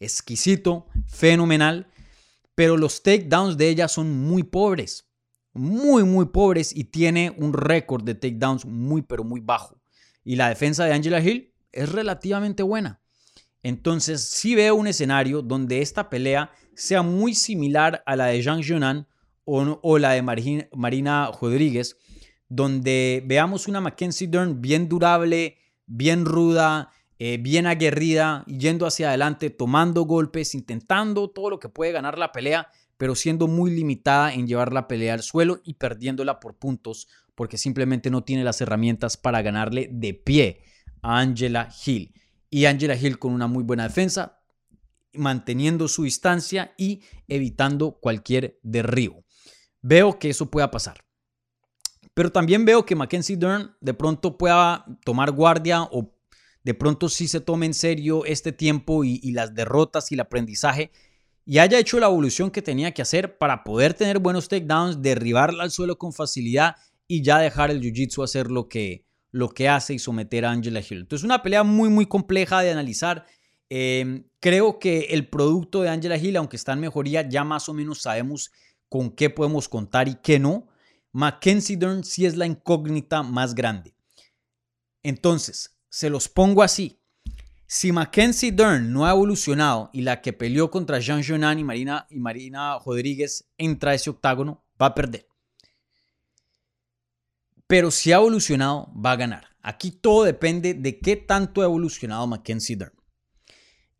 exquisito, 0.00 0.86
fenomenal. 1.06 1.88
Pero 2.54 2.76
los 2.76 3.02
takedowns 3.02 3.56
de 3.56 3.68
ella 3.68 3.88
son 3.88 4.10
muy 4.20 4.42
pobres. 4.42 5.08
Muy, 5.52 6.04
muy 6.04 6.26
pobres 6.26 6.74
y 6.74 6.84
tiene 6.84 7.34
un 7.36 7.52
récord 7.52 8.02
de 8.02 8.14
takedowns 8.14 8.64
muy, 8.64 9.02
pero 9.02 9.24
muy 9.24 9.40
bajo. 9.40 9.80
Y 10.24 10.36
la 10.36 10.48
defensa 10.48 10.84
de 10.84 10.92
Angela 10.92 11.20
Hill 11.20 11.52
es 11.72 11.90
relativamente 11.90 12.62
buena. 12.62 13.00
Entonces, 13.62 14.22
sí 14.22 14.54
veo 14.54 14.74
un 14.74 14.86
escenario 14.86 15.42
donde 15.42 15.80
esta 15.80 16.10
pelea 16.10 16.52
sea 16.74 17.02
muy 17.02 17.34
similar 17.34 18.02
a 18.06 18.14
la 18.14 18.26
de 18.26 18.42
Zhang 18.42 18.60
Yunan 18.60 19.08
o, 19.44 19.98
la 19.98 20.12
de 20.12 20.22
Marina 20.22 21.30
Rodríguez, 21.40 21.96
donde 22.48 23.22
veamos 23.26 23.68
una 23.68 23.80
Mackenzie 23.80 24.28
Dern 24.28 24.60
bien 24.60 24.88
durable, 24.88 25.58
bien 25.86 26.24
ruda, 26.24 26.90
eh, 27.18 27.38
bien 27.40 27.66
aguerrida, 27.66 28.44
yendo 28.46 28.86
hacia 28.86 29.08
adelante, 29.08 29.50
tomando 29.50 30.02
golpes, 30.02 30.54
intentando 30.54 31.28
todo 31.28 31.50
lo 31.50 31.58
que 31.60 31.68
puede 31.68 31.92
ganar 31.92 32.18
la 32.18 32.32
pelea, 32.32 32.68
pero 32.96 33.14
siendo 33.14 33.48
muy 33.48 33.70
limitada 33.70 34.32
en 34.32 34.46
llevar 34.46 34.72
la 34.72 34.88
pelea 34.88 35.14
al 35.14 35.22
suelo 35.22 35.60
y 35.64 35.74
perdiéndola 35.74 36.40
por 36.40 36.56
puntos 36.56 37.08
porque 37.34 37.58
simplemente 37.58 38.10
no 38.10 38.22
tiene 38.22 38.44
las 38.44 38.60
herramientas 38.60 39.16
para 39.16 39.42
ganarle 39.42 39.88
de 39.92 40.14
pie 40.14 40.62
a 41.02 41.18
Angela 41.18 41.68
Hill. 41.84 42.14
Y 42.50 42.66
Angela 42.66 42.94
Hill 42.94 43.18
con 43.18 43.32
una 43.32 43.46
muy 43.46 43.64
buena 43.64 43.84
defensa, 43.84 44.40
manteniendo 45.12 45.88
su 45.88 46.04
distancia 46.04 46.74
y 46.76 47.02
evitando 47.28 47.98
cualquier 48.00 48.58
derribo. 48.62 49.24
Veo 49.82 50.18
que 50.18 50.30
eso 50.30 50.50
pueda 50.50 50.70
pasar. 50.70 51.04
Pero 52.14 52.30
también 52.30 52.64
veo 52.64 52.86
que 52.86 52.94
Mackenzie 52.94 53.36
Dern 53.36 53.74
de 53.80 53.94
pronto 53.94 54.38
pueda 54.38 54.86
tomar 55.04 55.32
guardia 55.32 55.82
o 55.82 56.13
de 56.64 56.74
pronto 56.74 57.08
sí 57.08 57.28
se 57.28 57.40
tome 57.40 57.66
en 57.66 57.74
serio 57.74 58.24
este 58.24 58.50
tiempo 58.50 59.04
y, 59.04 59.20
las 59.32 59.54
derrotas 59.54 60.10
y 60.10 60.14
el 60.14 60.20
aprendizaje 60.20 60.90
y 61.46 61.58
haya 61.58 61.78
hecho 61.78 62.00
la 62.00 62.06
evolución 62.06 62.50
que 62.50 62.62
tenía 62.62 62.92
que 62.92 63.02
hacer 63.02 63.36
para 63.36 63.64
poder 63.64 63.92
tener 63.92 64.18
buenos 64.18 64.48
takedowns, 64.48 65.02
derribarla 65.02 65.62
al 65.62 65.70
suelo 65.70 65.98
con 65.98 66.14
facilidad 66.14 66.76
y 67.06 67.22
ya 67.22 67.38
dejar 67.38 67.70
el 67.70 67.82
jiu-jitsu 67.82 68.24
hacer 68.24 68.50
lo 68.50 68.66
que, 68.66 69.04
lo 69.30 69.50
que 69.50 69.68
hace 69.68 69.92
y 69.92 69.98
someter 69.98 70.46
a 70.46 70.52
Angela 70.52 70.80
Hill. 70.80 71.00
Entonces, 71.00 71.22
una 71.22 71.42
pelea 71.42 71.62
muy, 71.62 71.90
muy 71.90 72.06
compleja 72.06 72.62
de 72.62 72.70
analizar. 72.70 73.26
Em, 73.68 74.24
creo 74.40 74.78
que 74.78 75.00
el 75.10 75.28
producto 75.28 75.82
de 75.82 75.90
Angela 75.90 76.16
Hill, 76.16 76.36
aunque 76.36 76.56
está 76.56 76.72
en 76.72 76.80
mejoría, 76.80 77.28
ya 77.28 77.44
más 77.44 77.68
o 77.68 77.74
menos 77.74 78.00
sabemos 78.00 78.50
con 78.88 79.10
qué 79.10 79.28
podemos 79.28 79.68
contar 79.68 80.08
y 80.08 80.14
qué 80.14 80.38
no. 80.38 80.66
Mackenzie 81.12 81.76
Dern 81.76 82.04
sí 82.04 82.24
es 82.24 82.38
la 82.38 82.46
incógnita 82.46 83.22
más 83.22 83.54
grande. 83.54 83.94
Entonces, 85.02 85.73
se 85.94 86.10
los 86.10 86.28
pongo 86.28 86.64
así. 86.64 87.00
Si 87.68 87.92
Mackenzie 87.92 88.50
Dern 88.50 88.92
no 88.92 89.06
ha 89.06 89.12
evolucionado 89.12 89.90
y 89.92 90.02
la 90.02 90.22
que 90.22 90.32
peleó 90.32 90.68
contra 90.68 90.98
Jean 90.98 91.22
Jonan 91.22 91.60
y 91.60 91.62
Marina, 91.62 92.08
y 92.10 92.18
Marina 92.18 92.80
Rodríguez 92.84 93.48
entra 93.58 93.92
a 93.92 93.94
ese 93.94 94.10
octágono, 94.10 94.64
va 94.80 94.86
a 94.86 94.94
perder. 94.96 95.28
Pero 97.68 97.92
si 97.92 98.10
ha 98.10 98.16
evolucionado, 98.16 98.92
va 98.92 99.12
a 99.12 99.16
ganar. 99.16 99.46
Aquí 99.62 99.92
todo 99.92 100.24
depende 100.24 100.74
de 100.74 100.98
qué 100.98 101.14
tanto 101.14 101.60
ha 101.62 101.66
evolucionado 101.66 102.26
Mackenzie 102.26 102.74
Dern. 102.74 103.00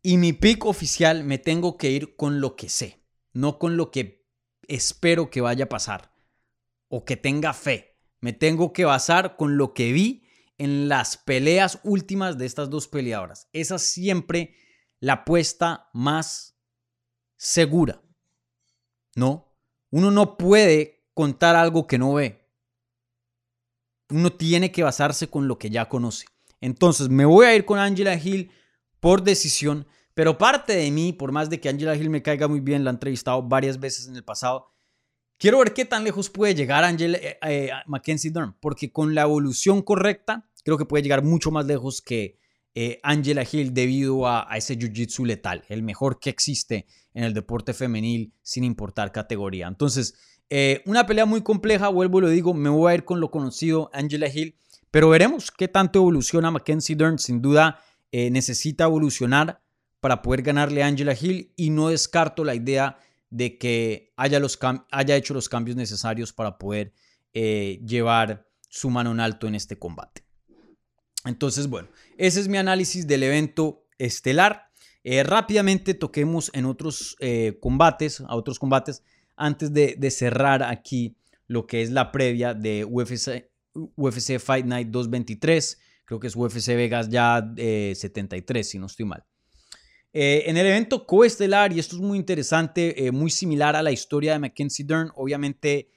Y 0.01 0.17
mi 0.17 0.33
pick 0.33 0.65
oficial 0.65 1.23
me 1.23 1.37
tengo 1.37 1.77
que 1.77 1.91
ir 1.91 2.17
con 2.17 2.41
lo 2.41 2.57
que 2.57 2.67
sé, 2.67 3.05
no 3.31 3.57
con 3.57 3.77
lo 3.77 3.91
que 3.91 4.27
espero 4.67 5.29
que 5.29 5.39
vaya 5.39 5.63
a 5.63 5.69
pasar 5.69 6.11
o 6.89 7.05
que 7.05 7.15
tenga 7.15 7.53
fe. 7.53 7.97
Me 8.19 8.33
tengo 8.33 8.73
que 8.73 8.83
basar 8.83 9.37
con 9.37 9.55
lo 9.55 9.73
que 9.73 9.93
vi 9.93 10.24
en 10.57 10.87
las 10.89 11.17
peleas 11.17 11.79
últimas 11.83 12.37
de 12.37 12.45
estas 12.45 12.69
dos 12.69 12.87
peleadoras. 12.87 13.49
Esa 13.53 13.75
es 13.75 13.83
siempre 13.83 14.55
la 14.99 15.13
apuesta 15.13 15.89
más 15.93 16.57
segura. 17.37 18.01
¿No? 19.15 19.53
Uno 19.91 20.11
no 20.11 20.37
puede 20.37 21.07
contar 21.13 21.55
algo 21.55 21.87
que 21.87 21.97
no 21.97 22.13
ve 22.13 22.45
uno 24.09 24.31
tiene 24.33 24.71
que 24.71 24.83
basarse 24.83 25.29
con 25.29 25.47
lo 25.47 25.57
que 25.57 25.69
ya 25.69 25.89
conoce. 25.89 26.25
Entonces 26.61 27.09
me 27.09 27.25
voy 27.25 27.45
a 27.45 27.55
ir 27.55 27.65
con 27.65 27.79
Angela 27.79 28.15
Hill 28.15 28.51
por 28.99 29.23
decisión, 29.23 29.87
pero 30.13 30.37
parte 30.37 30.75
de 30.75 30.89
mí, 30.91 31.13
por 31.13 31.31
más 31.31 31.49
de 31.49 31.59
que 31.59 31.69
Angela 31.69 31.95
Hill 31.95 32.09
me 32.09 32.21
caiga 32.21 32.47
muy 32.47 32.59
bien, 32.59 32.83
la 32.83 32.91
he 32.91 32.93
entrevistado 32.93 33.41
varias 33.43 33.79
veces 33.79 34.07
en 34.07 34.15
el 34.15 34.23
pasado, 34.23 34.71
quiero 35.37 35.59
ver 35.59 35.73
qué 35.73 35.85
tan 35.85 36.03
lejos 36.03 36.29
puede 36.29 36.55
llegar 36.55 36.83
Angela, 36.83 37.17
eh, 37.17 37.37
eh, 37.41 37.69
Mackenzie 37.87 38.31
Dern, 38.31 38.55
porque 38.59 38.91
con 38.91 39.15
la 39.15 39.21
evolución 39.23 39.81
correcta, 39.81 40.49
creo 40.63 40.77
que 40.77 40.85
puede 40.85 41.03
llegar 41.03 41.23
mucho 41.23 41.51
más 41.51 41.65
lejos 41.65 42.01
que 42.01 42.37
eh, 42.73 42.99
Angela 43.03 43.45
Hill 43.49 43.73
debido 43.73 44.27
a, 44.27 44.51
a 44.51 44.57
ese 44.57 44.77
jiu-jitsu 44.77 45.25
letal, 45.25 45.63
el 45.69 45.83
mejor 45.83 46.19
que 46.19 46.29
existe 46.29 46.85
en 47.13 47.23
el 47.23 47.33
deporte 47.33 47.73
femenil 47.73 48.33
sin 48.41 48.63
importar 48.63 49.11
categoría. 49.11 49.67
Entonces, 49.67 50.15
eh, 50.49 50.83
una 50.85 51.07
pelea 51.07 51.25
muy 51.25 51.41
compleja, 51.41 51.87
vuelvo 51.89 52.19
y 52.19 52.21
lo 52.21 52.29
digo, 52.29 52.53
me 52.53 52.69
voy 52.69 52.91
a 52.91 52.95
ir 52.95 53.05
con 53.05 53.19
lo 53.19 53.31
conocido 53.31 53.89
Angela 53.93 54.27
Hill, 54.27 54.55
pero 54.91 55.09
veremos 55.09 55.51
qué 55.51 55.67
tanto 55.67 55.99
evoluciona 55.99 56.51
Mackenzie 56.51 56.95
Dern. 56.95 57.17
Sin 57.17 57.41
duda 57.41 57.79
eh, 58.11 58.29
necesita 58.29 58.83
evolucionar 58.83 59.61
para 59.99 60.21
poder 60.21 60.43
ganarle 60.43 60.83
a 60.83 60.87
Angela 60.87 61.15
Hill 61.19 61.51
y 61.55 61.71
no 61.71 61.89
descarto 61.89 62.43
la 62.43 62.53
idea 62.53 62.99
de 63.29 63.57
que 63.57 64.13
haya, 64.17 64.39
los 64.39 64.59
haya 64.91 65.15
hecho 65.15 65.33
los 65.33 65.49
cambios 65.49 65.77
necesarios 65.77 66.33
para 66.33 66.57
poder 66.57 66.93
eh, 67.33 67.81
llevar 67.85 68.47
su 68.69 68.89
mano 68.89 69.11
en 69.11 69.19
alto 69.19 69.47
en 69.47 69.55
este 69.55 69.77
combate. 69.77 70.23
Entonces, 71.25 71.67
bueno, 71.67 71.89
ese 72.17 72.39
es 72.39 72.47
mi 72.47 72.57
análisis 72.57 73.07
del 73.07 73.23
evento 73.23 73.87
estelar. 73.97 74.69
rápidamente 75.25 75.93
toquemos 75.93 76.51
en 76.53 76.65
otros 76.65 77.17
combates, 77.61 78.21
a 78.21 78.35
otros 78.35 78.59
combates 78.59 79.01
antes 79.35 79.73
de, 79.73 80.11
cerrar 80.11 80.63
aquí 80.63 81.17
lo 81.47 81.67
que 81.67 81.81
es 81.81 81.91
la 81.91 82.11
previa 82.11 82.53
de 82.53 82.85
UFC, 82.85 83.49
UFC 83.73 84.39
Fight 84.39 84.65
Night 84.65 84.89
223. 84.89 85.79
Creo 86.05 86.19
que 86.19 86.27
es 86.27 86.35
UFC 86.35 86.67
Vegas 86.69 87.09
ya 87.09 87.45
73, 87.55 88.67
si 88.67 88.79
no 88.79 88.85
estoy 88.85 89.05
mal. 89.05 89.23
Eh, 90.17 90.49
en 90.49 90.55
el 90.55 90.65
evento 90.65 91.05
coestelar, 91.05 91.73
y 91.73 91.79
esto 91.79 91.97
es 91.97 92.01
muy 92.01 92.17
interesante, 92.17 93.05
eh, 93.05 93.11
muy 93.11 93.29
similar 93.29 93.75
a 93.75 93.83
la 93.83 93.91
historia 93.91 94.31
de 94.31 94.39
Mackenzie 94.39 94.85
Dern, 94.85 95.11
obviamente 95.13 95.91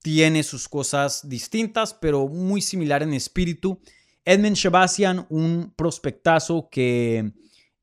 tiene 0.00 0.42
sus 0.44 0.66
cosas 0.66 1.28
distintas, 1.28 1.92
pero 1.92 2.26
muy 2.26 2.62
similar 2.62 3.02
en 3.02 3.12
espíritu. 3.12 3.78
Edmund 4.24 4.56
Shabasian, 4.56 5.26
un 5.28 5.74
prospectazo 5.76 6.70
que 6.70 7.34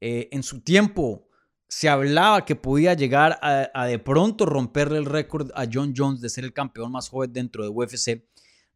eh, 0.01 0.29
en 0.31 0.41
su 0.41 0.61
tiempo 0.61 1.27
se 1.67 1.89
hablaba 1.89 2.43
que 2.43 2.55
podía 2.55 2.95
llegar 2.95 3.37
a, 3.43 3.85
de 3.85 3.99
pronto 3.99 4.47
romperle 4.47 4.97
el 4.97 5.05
récord 5.05 5.51
a 5.53 5.67
John 5.71 5.93
Jones 5.95 6.21
de 6.21 6.29
ser 6.29 6.43
el 6.43 6.53
campeón 6.53 6.91
más 6.91 7.07
joven 7.09 7.31
dentro 7.33 7.61
de 7.61 7.69
UFC. 7.69 8.25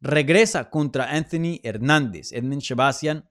Regresa 0.02 0.70
contra 0.70 1.10
Anthony 1.10 1.62
Hernández, 1.64 2.32
Edmund 2.32 2.62
Shabasian. 2.62 3.28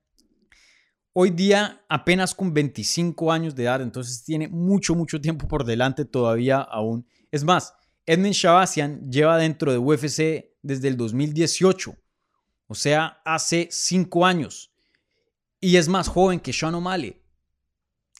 Hoy 1.13 1.31
día 1.31 1.85
apenas 1.89 2.37
con 2.37 2.55
25 2.55 3.33
años 3.33 3.57
de 3.57 3.65
edad, 3.65 3.83
entonces 3.83 4.23
tiene 4.23 4.47
mucho, 4.47 4.95
mucho 4.95 5.21
tiempo 5.21 5.49
por 5.49 5.65
delante 5.65 6.05
todavía 6.05 6.61
aún. 6.61 7.05
Es 7.33 7.43
más, 7.43 7.75
Edmund 8.07 8.33
Shabasian 8.33 9.11
lleva 9.11 9.37
dentro 9.37 9.73
de 9.73 9.79
UFC 9.79 10.53
desde 10.63 10.87
el 10.87 10.97
2018, 10.97 11.97
o 12.69 12.75
sea, 12.77 13.21
hace 13.25 13.69
5 13.73 14.25
años. 14.25 14.73
Y 15.61 15.77
es 15.77 15.89
más 15.89 16.07
joven 16.07 16.39
que 16.39 16.53
Sean 16.53 16.77
O'Malley. 16.77 17.21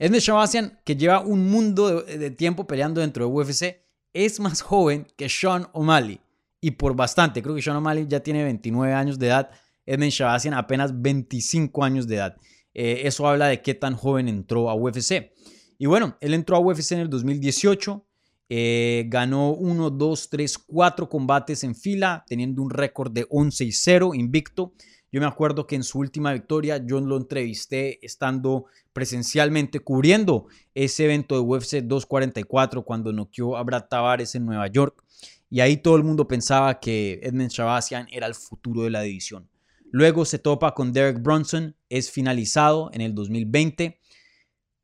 Edmund 0.01 0.23
Shabasian, 0.23 0.81
que 0.85 0.97
lleva 0.97 1.21
un 1.21 1.49
mundo 1.49 2.03
de, 2.03 2.31
tiempo 2.33 2.67
peleando 2.67 3.01
dentro 3.01 3.25
de 3.25 3.33
UFC, 3.33 3.85
es 4.13 4.41
más 4.41 4.63
joven 4.63 5.07
que 5.17 5.29
Sean 5.29 5.69
O'Malley. 5.75 6.21
Y 6.61 6.73
por 6.73 6.97
bastante, 6.97 7.41
creo 7.41 7.55
que 7.55 7.63
Sean 7.63 7.77
O'Malley 7.77 8.07
ya 8.09 8.21
tiene 8.21 8.43
29 8.43 8.93
años 8.93 9.17
de 9.17 9.29
edad, 9.29 9.51
Edmund 9.87 10.11
Shabasian 10.11 10.55
apenas 10.55 11.01
25 11.01 11.85
años 11.85 12.09
de 12.09 12.17
edad. 12.17 12.37
Eh, 12.75 13.03
eso 13.05 13.27
habla 13.27 13.49
de 13.49 13.63
qué 13.63 13.75
tan 13.75 13.95
joven 13.95 14.29
entró 14.29 14.71
a 14.71 14.75
UFC. 14.75 15.33
Y 15.79 15.87
bueno, 15.87 16.17
él 16.21 16.35
entró 16.35 16.57
a 16.57 16.61
UFC 16.61 16.93
en 16.93 17.01
el 17.01 17.11
2018, 17.11 18.07
eh, 18.49 19.05
ganó 19.09 19.53
1, 19.53 19.91
2, 19.91 20.31
3, 20.31 20.59
4 20.59 21.09
combates 21.09 21.65
en 21.65 21.75
fila, 21.75 22.25
teniendo 22.27 22.63
un 22.63 22.71
récord 22.71 23.13
de 23.13 23.27
11 23.31 23.65
y 23.65 23.73
0, 23.73 24.15
invicto. 24.15 24.73
Yo 25.13 25.21
me 25.21 25.27
acuerdo 25.27 25.67
que 25.67 25.75
en 25.75 25.83
su 25.83 25.99
última 25.99 26.33
victoria 26.33 26.85
yo 26.85 27.01
lo 27.01 27.17
entrevisté 27.17 28.05
estando 28.05 28.67
presencialmente 28.93 29.81
cubriendo 29.81 30.47
ese 30.75 31.07
evento 31.07 31.35
de 31.35 31.41
UFC 31.41 31.79
244 31.79 32.85
cuando 32.85 33.13
noqueó 33.13 33.57
a 33.57 33.63
Brad 33.65 33.87
Tavares 33.89 34.35
en 34.37 34.47
Nueva 34.47 34.69
York. 34.69 35.03
Y 35.49 35.61
ahí 35.61 35.79
todo 35.79 35.97
el 35.97 36.05
mundo 36.05 36.29
pensaba 36.29 36.79
que 36.79 37.19
Edmund 37.25 37.51
Shabasian 37.51 38.07
era 38.13 38.29
el 38.29 38.37
futuro 38.37 38.83
de 38.85 38.91
la 38.91 39.03
división. 39.03 39.50
Luego 39.91 40.25
se 40.25 40.39
topa 40.39 40.75
con 40.75 40.93
Derek 40.93 41.21
Bronson, 41.21 41.77
es 41.89 42.11
finalizado 42.11 42.91
en 42.93 43.01
el 43.01 43.15
2020. 43.15 44.01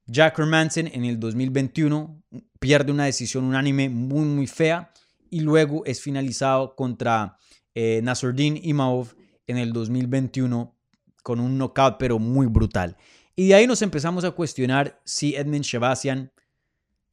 Jack 0.07 0.39
Hermanson 0.39 0.89
en 0.89 1.05
el 1.05 1.19
2021 1.19 2.23
pierde 2.59 2.93
una 2.93 3.05
decisión 3.05 3.45
unánime 3.45 3.89
muy, 3.89 4.25
muy 4.25 4.47
fea. 4.47 4.93
Y 5.31 5.41
luego 5.41 5.85
es 5.85 6.01
finalizado 6.01 6.75
contra 6.77 7.37
eh, 7.75 8.01
Nasruddin 8.03 8.61
en 9.47 9.59
el 9.59 9.73
2021 9.73 10.75
con 11.23 11.41
un 11.41 11.59
knockout 11.59 11.97
pero 11.99 12.19
muy 12.19 12.47
brutal. 12.47 12.97
Y 13.35 13.49
de 13.49 13.55
ahí 13.55 13.67
nos 13.67 13.83
empezamos 13.83 14.25
a 14.25 14.31
cuestionar 14.31 15.01
si 15.05 15.35
Edmund 15.35 15.65
Shabasian, 15.65 16.33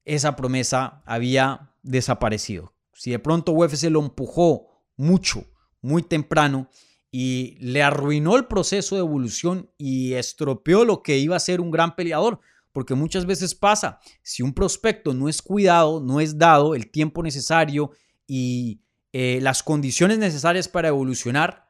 esa 0.05 0.35
promesa, 0.35 1.01
había 1.05 1.73
desaparecido. 1.81 2.73
Si 2.93 3.11
de 3.11 3.19
pronto 3.19 3.51
UFC 3.51 3.83
lo 3.89 3.99
empujó 3.99 4.67
mucho, 4.95 5.45
muy 5.81 6.03
temprano 6.03 6.69
y 7.15 7.57
le 7.59 7.83
arruinó 7.83 8.35
el 8.37 8.47
proceso 8.47 8.95
de 8.95 9.01
evolución 9.01 9.69
y 9.77 10.13
estropeó 10.13 10.83
lo 10.83 11.03
que 11.03 11.19
iba 11.19 11.35
a 11.35 11.39
ser 11.39 11.61
un 11.61 11.69
gran 11.69 11.95
peleador. 11.95 12.39
Porque 12.71 12.95
muchas 12.95 13.27
veces 13.27 13.53
pasa, 13.53 13.99
si 14.23 14.41
un 14.41 14.51
prospecto 14.51 15.13
no 15.13 15.29
es 15.29 15.43
cuidado, 15.43 16.01
no 16.01 16.19
es 16.19 16.39
dado 16.39 16.73
el 16.73 16.89
tiempo 16.89 17.21
necesario 17.21 17.91
y 18.25 18.81
eh, 19.11 19.37
las 19.43 19.61
condiciones 19.61 20.17
necesarias 20.17 20.67
para 20.67 20.87
evolucionar, 20.87 21.69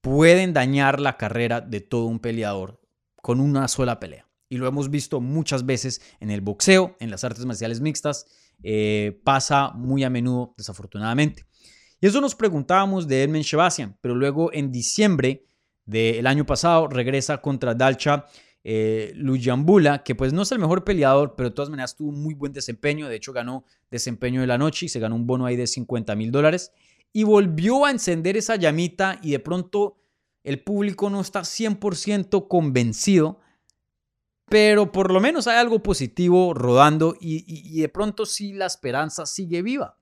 pueden 0.00 0.54
dañar 0.54 0.98
la 0.98 1.18
carrera 1.18 1.60
de 1.60 1.82
todo 1.82 2.06
un 2.06 2.18
peleador 2.18 2.80
con 3.16 3.40
una 3.40 3.68
sola 3.68 4.00
pelea. 4.00 4.30
Y 4.48 4.56
lo 4.56 4.66
hemos 4.66 4.88
visto 4.88 5.20
muchas 5.20 5.66
veces 5.66 6.00
en 6.20 6.30
el 6.30 6.40
boxeo, 6.40 6.96
en 7.00 7.10
las 7.10 7.22
artes 7.22 7.44
marciales 7.44 7.82
mixtas, 7.82 8.24
eh, 8.62 9.20
pasa 9.24 9.72
muy 9.72 10.04
a 10.04 10.10
menudo, 10.10 10.54
desafortunadamente. 10.56 11.44
Y 12.00 12.06
eso 12.06 12.20
nos 12.20 12.34
preguntábamos 12.34 13.08
de 13.08 13.22
Edmund 13.22 13.44
Shabasian, 13.44 13.96
pero 14.00 14.14
luego 14.14 14.52
en 14.52 14.70
diciembre 14.70 15.46
del 15.86 16.26
año 16.26 16.46
pasado 16.46 16.88
regresa 16.88 17.40
contra 17.40 17.74
Dalcha 17.74 18.26
eh, 18.66 19.12
Lujambula, 19.14 20.02
que 20.02 20.14
pues 20.14 20.32
no 20.32 20.42
es 20.42 20.52
el 20.52 20.58
mejor 20.58 20.84
peleador, 20.84 21.34
pero 21.36 21.50
de 21.50 21.54
todas 21.54 21.68
maneras 21.68 21.96
tuvo 21.96 22.12
muy 22.12 22.34
buen 22.34 22.52
desempeño. 22.52 23.08
De 23.08 23.16
hecho, 23.16 23.32
ganó 23.32 23.64
desempeño 23.90 24.40
de 24.40 24.46
la 24.46 24.56
noche 24.56 24.86
y 24.86 24.88
se 24.88 25.00
ganó 25.00 25.16
un 25.16 25.26
bono 25.26 25.44
ahí 25.44 25.56
de 25.56 25.66
50 25.66 26.14
mil 26.16 26.30
dólares. 26.30 26.72
Y 27.12 27.24
volvió 27.24 27.84
a 27.84 27.90
encender 27.90 28.36
esa 28.36 28.56
llamita 28.56 29.18
y 29.22 29.32
de 29.32 29.38
pronto 29.38 29.98
el 30.42 30.62
público 30.62 31.10
no 31.10 31.20
está 31.20 31.40
100% 31.40 32.48
convencido, 32.48 33.40
pero 34.46 34.92
por 34.92 35.12
lo 35.12 35.20
menos 35.20 35.46
hay 35.46 35.56
algo 35.56 35.82
positivo 35.82 36.54
rodando 36.54 37.16
y, 37.20 37.44
y 37.46 37.80
de 37.80 37.88
pronto 37.88 38.26
sí 38.26 38.52
la 38.52 38.66
esperanza 38.66 39.26
sigue 39.26 39.62
viva. 39.62 39.98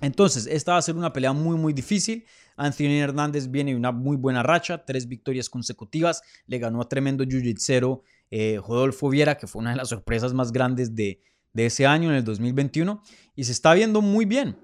Entonces, 0.00 0.46
esta 0.46 0.72
va 0.72 0.78
a 0.78 0.82
ser 0.82 0.96
una 0.96 1.12
pelea 1.12 1.32
muy, 1.32 1.56
muy 1.56 1.72
difícil. 1.72 2.24
Anthony 2.56 2.98
Hernández 3.00 3.50
viene 3.50 3.72
de 3.72 3.76
una 3.76 3.92
muy 3.92 4.16
buena 4.16 4.42
racha, 4.42 4.84
tres 4.84 5.08
victorias 5.08 5.48
consecutivas. 5.48 6.22
Le 6.46 6.58
ganó 6.58 6.80
a 6.80 6.88
tremendo 6.88 7.24
jiu-jitsu 7.24 8.02
eh, 8.30 8.60
Rodolfo 8.66 9.08
Viera, 9.08 9.36
que 9.36 9.46
fue 9.46 9.60
una 9.60 9.70
de 9.70 9.76
las 9.76 9.88
sorpresas 9.88 10.34
más 10.34 10.52
grandes 10.52 10.94
de, 10.94 11.20
ese 11.54 11.86
año, 11.86 12.10
en 12.10 12.16
el 12.16 12.24
2021. 12.24 13.02
Y 13.34 13.44
se 13.44 13.52
está 13.52 13.72
viendo 13.74 14.02
muy 14.02 14.26
bien. 14.26 14.56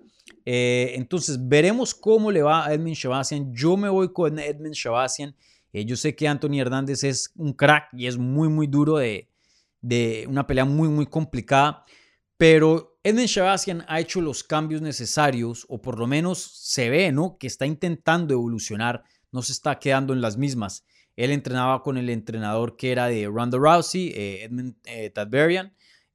Eh, 0.44 0.92
entonces, 0.96 1.38
veremos 1.48 1.94
cómo 1.94 2.30
le 2.30 2.42
va 2.42 2.66
a 2.66 2.74
Edmund 2.74 2.94
Shabasian. 2.94 3.54
Yo 3.54 3.76
me 3.76 3.88
voy 3.88 4.12
con 4.12 4.38
Edmund 4.38 4.74
Shabasian. 4.74 5.34
Eh, 5.72 5.86
yo 5.86 5.96
sé 5.96 6.14
que 6.14 6.28
Anthony 6.28 6.60
Hernández 6.60 7.04
es 7.04 7.32
un 7.36 7.54
crack 7.54 7.88
y 7.94 8.06
es 8.06 8.18
muy, 8.18 8.48
muy 8.48 8.66
duro 8.66 8.98
de, 8.98 9.30
de 9.80 10.26
una 10.28 10.46
pelea 10.46 10.66
muy, 10.66 10.88
muy 10.88 11.06
complicada. 11.06 11.84
Pero 12.36 12.91
Edmund 13.04 13.26
Shabasian 13.26 13.84
ha 13.88 13.98
hecho 13.98 14.20
los 14.20 14.44
cambios 14.44 14.80
necesarios, 14.80 15.66
o 15.68 15.82
por 15.82 15.98
lo 15.98 16.06
menos 16.06 16.38
se 16.38 16.88
ve, 16.88 17.10
¿no? 17.10 17.36
Que 17.36 17.48
está 17.48 17.66
intentando 17.66 18.32
evolucionar, 18.32 19.02
no 19.32 19.42
se 19.42 19.52
está 19.52 19.80
quedando 19.80 20.12
en 20.12 20.20
las 20.20 20.36
mismas. 20.36 20.84
Él 21.16 21.32
entrenaba 21.32 21.82
con 21.82 21.98
el 21.98 22.08
entrenador 22.10 22.76
que 22.76 22.92
era 22.92 23.06
de 23.06 23.26
Ronda 23.26 23.58
Rousey, 23.58 24.12
eh, 24.14 24.44
Edmund 24.44 24.76
eh, 24.84 25.12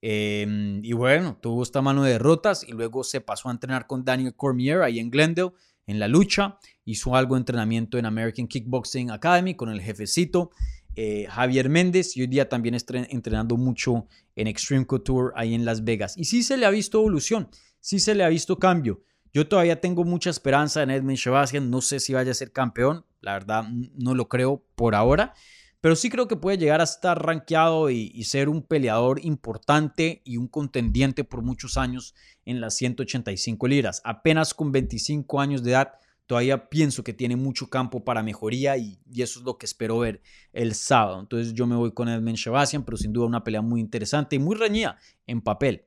em, 0.02 0.84
y 0.84 0.94
bueno, 0.94 1.38
tuvo 1.42 1.62
esta 1.62 1.82
mano 1.82 2.04
de 2.04 2.12
derrotas 2.12 2.64
y 2.64 2.72
luego 2.72 3.04
se 3.04 3.20
pasó 3.20 3.50
a 3.50 3.52
entrenar 3.52 3.86
con 3.86 4.06
Daniel 4.06 4.34
Cormier 4.36 4.82
ahí 4.82 5.00
en 5.00 5.12
Glendale, 5.12 5.52
en 5.88 6.00
la 6.00 6.08
lucha. 6.08 6.58
Hizo 6.86 7.16
algo 7.16 7.36
de 7.36 7.40
entrenamiento 7.40 7.98
en 7.98 8.06
American 8.06 8.48
Kickboxing 8.48 9.12
Academy 9.12 9.56
con 9.56 9.70
el 9.70 9.82
jefecito. 9.82 10.52
Eh, 11.00 11.28
Javier 11.30 11.70
Méndez 11.70 12.18
y 12.18 12.22
hoy 12.22 12.28
día 12.28 12.50
también 12.50 12.74
está 12.74 12.98
entrenando 12.98 13.56
mucho 13.56 14.08
en 14.36 14.48
Extreme 14.48 14.88
Couture 14.88 15.32
ahí 15.36 15.54
en 15.54 15.64
Las 15.64 15.84
Vegas. 15.84 16.18
Y 16.18 16.26
sí 16.26 16.42
se 16.42 16.58
le 16.58 16.66
ha 16.66 16.72
visto 16.72 16.98
evolución, 16.98 17.50
sí 17.80 18.00
se 18.00 18.16
le 18.16 18.24
ha 18.24 18.30
visto 18.30 18.58
cambio. 18.58 19.04
Yo 19.32 19.48
todavía 19.48 19.80
tengo 19.80 20.04
mucha 20.04 20.32
esperanza 20.32 20.82
en 20.82 20.90
Edmund 20.90 21.18
Shabasian, 21.18 21.70
no 21.70 21.82
sé 21.82 22.00
si 22.00 22.14
vaya 22.14 22.32
a 22.32 22.34
ser 22.34 22.52
campeón, 22.52 23.06
la 23.22 23.34
verdad 23.34 23.66
no 23.94 24.16
lo 24.16 24.28
creo 24.28 24.64
por 24.74 24.96
ahora, 24.96 25.36
pero 25.82 25.96
sí 25.96 26.10
creo 26.10 26.28
que 26.28 26.36
puede 26.36 26.58
llegar 26.58 26.82
a 26.82 26.86
estar 26.86 27.24
rankeado 27.24 27.92
y, 27.92 28.12
y 28.16 28.24
ser 28.24 28.50
un 28.50 28.64
peleador 28.64 29.24
importante 29.24 30.24
y 30.26 30.38
un 30.38 30.48
contendiente 30.48 31.24
por 31.24 31.44
muchos 31.44 31.78
años 31.78 32.16
en 32.44 32.60
las 32.60 32.74
185 32.74 33.68
libras. 33.68 34.02
Apenas 34.04 34.56
con 34.56 34.72
25 34.72 35.40
años 35.40 35.62
de 35.62 35.74
edad, 35.74 35.94
todavía 36.28 36.70
pienso 36.70 37.04
que 37.04 37.14
tiene 37.14 37.36
mucho 37.36 37.70
campo 37.70 38.04
para 38.04 38.22
mejoría 38.22 38.78
y, 38.78 39.00
eso 39.16 39.40
es 39.40 39.46
lo 39.46 39.58
que 39.58 39.66
espero 39.66 40.00
ver 40.00 40.22
el 40.54 40.76
sábado. 40.76 41.20
Entonces 41.20 41.54
yo 41.54 41.66
me 41.66 41.76
voy 41.76 41.94
con 41.94 42.10
Edmund 42.10 42.36
Shabasian, 42.36 42.84
pero 42.84 42.98
sin 42.98 43.14
duda 43.14 43.26
una 43.26 43.44
pelea 43.44 43.62
muy 43.62 43.80
interesante 43.82 44.36
y 44.36 44.40
muy 44.40 44.56
reñida 44.56 44.98
en 45.26 45.42
papel. 45.42 45.86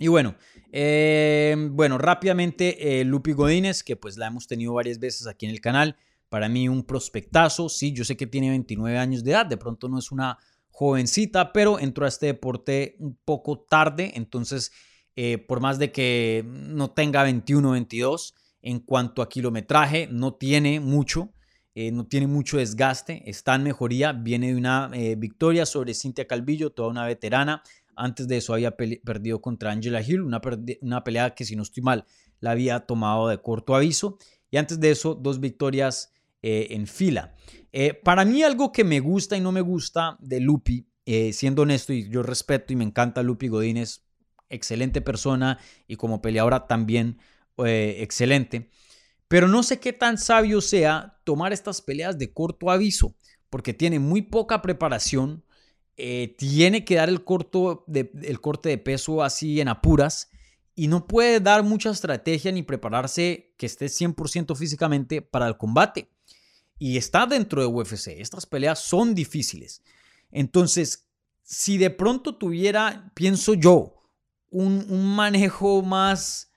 Y 0.00 0.08
bueno, 0.08 0.36
eh, 0.72 1.56
bueno, 1.70 1.98
rápidamente 1.98 3.00
eh, 3.00 3.04
Lupi 3.04 3.32
Godínez, 3.32 3.82
que 3.82 3.96
pues 3.96 4.16
la 4.16 4.26
hemos 4.26 4.46
tenido 4.46 4.74
varias 4.74 4.98
veces 4.98 5.26
aquí 5.26 5.46
en 5.46 5.52
el 5.52 5.60
canal. 5.60 5.96
Para 6.28 6.48
mí 6.48 6.68
un 6.68 6.84
prospectazo, 6.84 7.68
sí, 7.68 7.92
yo 7.92 8.04
sé 8.04 8.16
que 8.16 8.26
tiene 8.26 8.50
29 8.50 8.98
años 8.98 9.24
de 9.24 9.30
edad, 9.30 9.46
de 9.46 9.56
pronto 9.56 9.88
no 9.88 9.98
es 9.98 10.12
una 10.12 10.38
jovencita, 10.70 11.52
pero 11.52 11.78
entró 11.78 12.04
a 12.04 12.08
este 12.08 12.26
deporte 12.26 12.96
un 12.98 13.16
poco 13.24 13.60
tarde, 13.60 14.12
entonces 14.14 14.70
eh, 15.16 15.38
por 15.38 15.58
más 15.58 15.80
de 15.80 15.90
que 15.90 16.44
no 16.46 16.92
tenga 16.92 17.24
21 17.24 17.68
o 17.68 17.72
22, 17.72 18.34
en 18.62 18.80
cuanto 18.80 19.22
a 19.22 19.28
kilometraje, 19.28 20.08
no 20.10 20.34
tiene 20.34 20.80
mucho, 20.80 21.32
eh, 21.74 21.92
no 21.92 22.06
tiene 22.06 22.26
mucho 22.26 22.58
desgaste, 22.58 23.22
está 23.30 23.54
en 23.54 23.62
mejoría, 23.62 24.12
viene 24.12 24.48
de 24.48 24.56
una 24.56 24.90
eh, 24.92 25.14
victoria 25.16 25.64
sobre 25.64 25.94
Cintia 25.94 26.26
Calvillo, 26.26 26.70
toda 26.70 26.88
una 26.88 27.06
veterana. 27.06 27.62
Antes 27.94 28.26
de 28.28 28.38
eso 28.38 28.54
había 28.54 28.76
perdido 28.76 29.40
contra 29.40 29.70
Angela 29.70 30.02
Hill, 30.02 30.22
una, 30.22 30.40
pelea 31.04 31.34
que 31.34 31.44
si 31.44 31.56
no 31.56 31.62
estoy 31.62 31.82
mal 31.82 32.04
la 32.40 32.52
había 32.52 32.80
tomado 32.80 33.28
de 33.28 33.38
corto 33.38 33.74
aviso. 33.74 34.18
Y 34.50 34.56
antes 34.56 34.78
de 34.80 34.90
eso, 34.90 35.14
dos 35.14 35.40
victorias 35.40 36.12
eh, 36.42 36.68
en 36.70 36.86
fila. 36.86 37.34
para 38.04 38.24
mí 38.24 38.42
algo 38.42 38.70
que 38.70 38.84
me 38.84 39.00
gusta 39.00 39.36
y 39.36 39.40
no 39.40 39.52
me 39.52 39.60
gusta 39.60 40.16
de 40.20 40.40
Lupi, 40.40 40.88
siendo 41.32 41.62
honesto 41.62 41.92
y 41.92 42.08
yo 42.08 42.22
respeto 42.22 42.72
y 42.72 42.76
me 42.76 42.84
encanta 42.84 43.22
Lupi 43.22 43.48
Godínez, 43.48 44.04
excelente 44.48 45.00
persona 45.00 45.58
y 45.86 45.96
como 45.96 46.20
peleadora 46.20 46.66
también 46.66 47.18
eh, 47.64 47.96
excelente. 48.02 48.70
Pero 49.28 49.46
no 49.48 49.62
sé 49.62 49.78
qué 49.78 49.92
tan 49.92 50.18
sabio 50.18 50.60
sea 50.60 51.20
tomar 51.24 51.52
estas 51.52 51.82
peleas 51.82 52.18
de 52.18 52.32
corto 52.32 52.70
aviso, 52.70 53.14
porque 53.50 53.74
tiene 53.74 53.98
muy 53.98 54.22
poca 54.22 54.62
preparación, 54.62 55.44
eh, 55.96 56.34
tiene 56.38 56.84
que 56.84 56.94
dar 56.94 57.08
el, 57.08 57.24
corto 57.24 57.84
de, 57.86 58.10
el 58.22 58.40
corte 58.40 58.68
de 58.68 58.78
peso 58.78 59.22
así 59.22 59.60
en 59.60 59.68
apuras 59.68 60.30
y 60.74 60.86
no 60.86 61.08
puede 61.08 61.40
dar 61.40 61.64
mucha 61.64 61.90
estrategia 61.90 62.52
ni 62.52 62.62
prepararse 62.62 63.52
que 63.56 63.66
esté 63.66 63.86
100% 63.86 64.56
físicamente 64.56 65.22
para 65.22 65.48
el 65.48 65.56
combate. 65.56 66.08
y 66.78 66.96
está 66.96 67.26
dentro 67.26 67.60
de 67.60 67.66
UFC. 67.66 68.20
Estas 68.20 68.46
peleas 68.46 68.78
son 68.78 69.12
difíciles. 69.12 69.82
Entonces, 70.30 71.08
si 71.42 71.76
de 71.78 71.90
pronto 71.90 72.36
tuviera, 72.36 73.10
pienso 73.14 73.54
yo, 73.54 73.96
un, 74.50 74.86
un 74.88 75.16
manejo 75.16 75.82
más, 75.82 76.47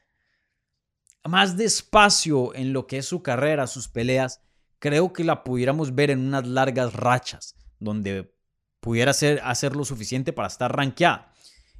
más 1.27 1.57
despacio 1.57 2.53
en 2.55 2.73
lo 2.73 2.87
que 2.87 2.97
es 2.97 3.05
su 3.05 3.21
carrera, 3.21 3.67
sus 3.67 3.87
peleas, 3.87 4.41
creo 4.79 5.13
que 5.13 5.23
la 5.23 5.43
pudiéramos 5.43 5.93
ver 5.93 6.09
en 6.11 6.19
unas 6.19 6.47
largas 6.47 6.93
rachas, 6.93 7.55
donde 7.79 8.33
pudiera 8.79 9.13
ser, 9.13 9.39
hacer 9.43 9.75
lo 9.75 9.85
suficiente 9.85 10.33
para 10.33 10.47
estar 10.47 10.75
rankeada. 10.75 11.31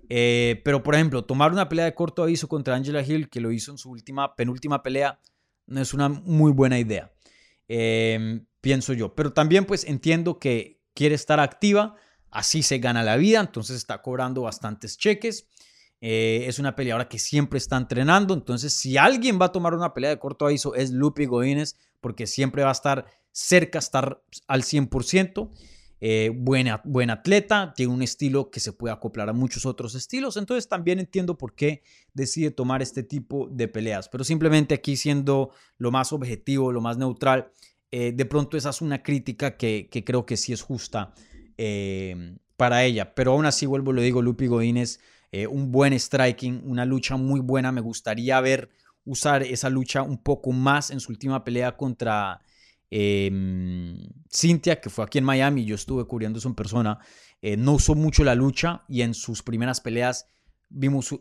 Eh, 0.10 0.62
pero, 0.64 0.84
por 0.84 0.96
ejemplo, 0.96 1.24
tomar 1.24 1.52
una 1.52 1.70
pelea 1.70 1.86
de 1.86 1.96
corto 1.96 2.24
aviso 2.24 2.48
contra 2.48 2.76
Angela 2.76 3.02
Hill, 3.02 3.30
que 3.30 3.42
lo 3.42 3.52
hizo 3.52 3.72
en 3.72 3.78
su 3.78 3.90
última, 3.90 4.36
penúltima 4.36 4.84
pelea, 4.84 5.20
no 5.68 5.82
es 5.82 5.94
una 5.94 6.10
muy 6.10 6.52
buena 6.52 6.78
idea, 6.78 7.12
em, 7.68 8.46
pienso 8.60 8.94
yo. 8.94 9.16
Pero 9.16 9.34
también, 9.34 9.66
pues, 9.66 9.86
entiendo 9.86 10.38
que 10.38 10.82
quiere 10.94 11.16
estar 11.16 11.40
activa, 11.40 11.96
así 12.30 12.62
se 12.62 12.80
gana 12.80 13.04
la 13.04 13.16
vida, 13.16 13.40
entonces 13.40 13.78
está 13.78 14.02
cobrando 14.02 14.42
bastantes 14.42 14.98
cheques. 14.98 15.48
Eh, 16.04 16.46
es 16.48 16.58
una 16.58 16.76
peleadora 16.76 17.08
que 17.08 17.20
siempre 17.20 17.60
está 17.60 17.78
entrenando, 17.78 18.34
entonces 18.34 18.74
si 18.74 18.98
alguien 18.98 19.40
va 19.40 19.46
a 19.46 19.52
tomar 19.52 19.76
una 19.76 19.94
pelea 19.94 20.10
de 20.10 20.18
corto 20.18 20.48
aviso 20.48 20.74
es 20.74 20.90
Lupi 20.90 21.26
Godínez, 21.26 21.78
porque 22.02 22.26
siempre 22.26 22.64
va 22.64 22.70
a 22.70 22.74
estar 22.74 23.06
cerca, 23.32 23.78
estar 23.78 24.24
al 24.48 24.64
100%. 24.64 25.52
Eh, 26.04 26.32
buena, 26.36 26.82
buen 26.84 27.12
atleta, 27.12 27.74
tiene 27.76 27.94
un 27.94 28.02
estilo 28.02 28.50
que 28.50 28.60
se 28.60 28.74
puede 28.74 28.92
acoplar 28.92 29.30
a 29.30 29.34
muchos 29.34 29.68
otros 29.68 29.94
estilos, 29.94 30.36
entonces 30.36 30.68
también 30.68 30.98
entiendo 30.98 31.38
por 31.38 31.54
qué 31.54 31.84
decide 32.16 32.50
tomar 32.50 32.82
este 32.82 33.04
tipo 33.04 33.48
de 33.52 33.68
peleas, 33.68 34.10
pero 34.10 34.24
simplemente 34.24 34.74
aquí 34.74 34.96
siendo 34.96 35.52
lo 35.78 35.92
más 35.92 36.12
objetivo, 36.12 36.72
lo 36.72 36.82
más 36.82 36.98
neutral, 36.98 37.52
eh, 37.92 38.14
de 38.14 38.26
pronto 38.26 38.58
esa 38.58 38.72
es 38.72 38.82
una 38.82 39.04
crítica 39.04 39.58
que, 39.58 39.90
creo 40.04 40.26
que 40.26 40.38
sí 40.38 40.54
es 40.54 40.64
justa 40.64 41.14
para 42.58 42.84
ella, 42.84 43.14
pero 43.14 43.34
aún 43.34 43.46
así 43.46 43.68
vuelvo, 43.68 43.94
lo 43.94 44.02
digo, 44.02 44.24
Lupi 44.24 44.48
Godínez, 44.48 45.00
un 45.50 45.72
buen 45.72 45.94
striking, 45.94 46.62
una 46.66 46.86
lucha 46.86 47.16
muy 47.16 47.40
buena, 47.40 47.72
me 47.72 47.82
gustaría 47.82 48.40
ver 48.42 48.70
usar 49.06 49.44
esa 49.44 49.70
lucha 49.70 50.02
un 50.02 50.18
poco 50.18 50.52
más 50.52 50.92
en 50.92 51.00
su 51.00 51.12
última 51.12 51.44
pelea 51.44 51.78
contra 51.78 52.42
Em, 52.94 53.98
Cintia, 54.30 54.82
que 54.82 54.90
fue 54.90 55.06
aquí 55.06 55.18
en 55.18 55.24
Miami, 55.24 55.64
yo 55.64 55.76
estuve 55.76 56.06
cubriendo 56.06 56.40
eso 56.40 56.50
en 56.50 56.56
persona, 56.56 57.00
eh, 57.42 57.56
no 57.56 57.74
usó 57.74 57.96
mucho 57.96 58.26
la 58.26 58.36
lucha 58.36 58.84
y 58.90 59.02
en 59.02 59.14
sus 59.14 59.42
primeras 59.42 59.80
peleas 59.80 60.28
vimos 60.70 61.16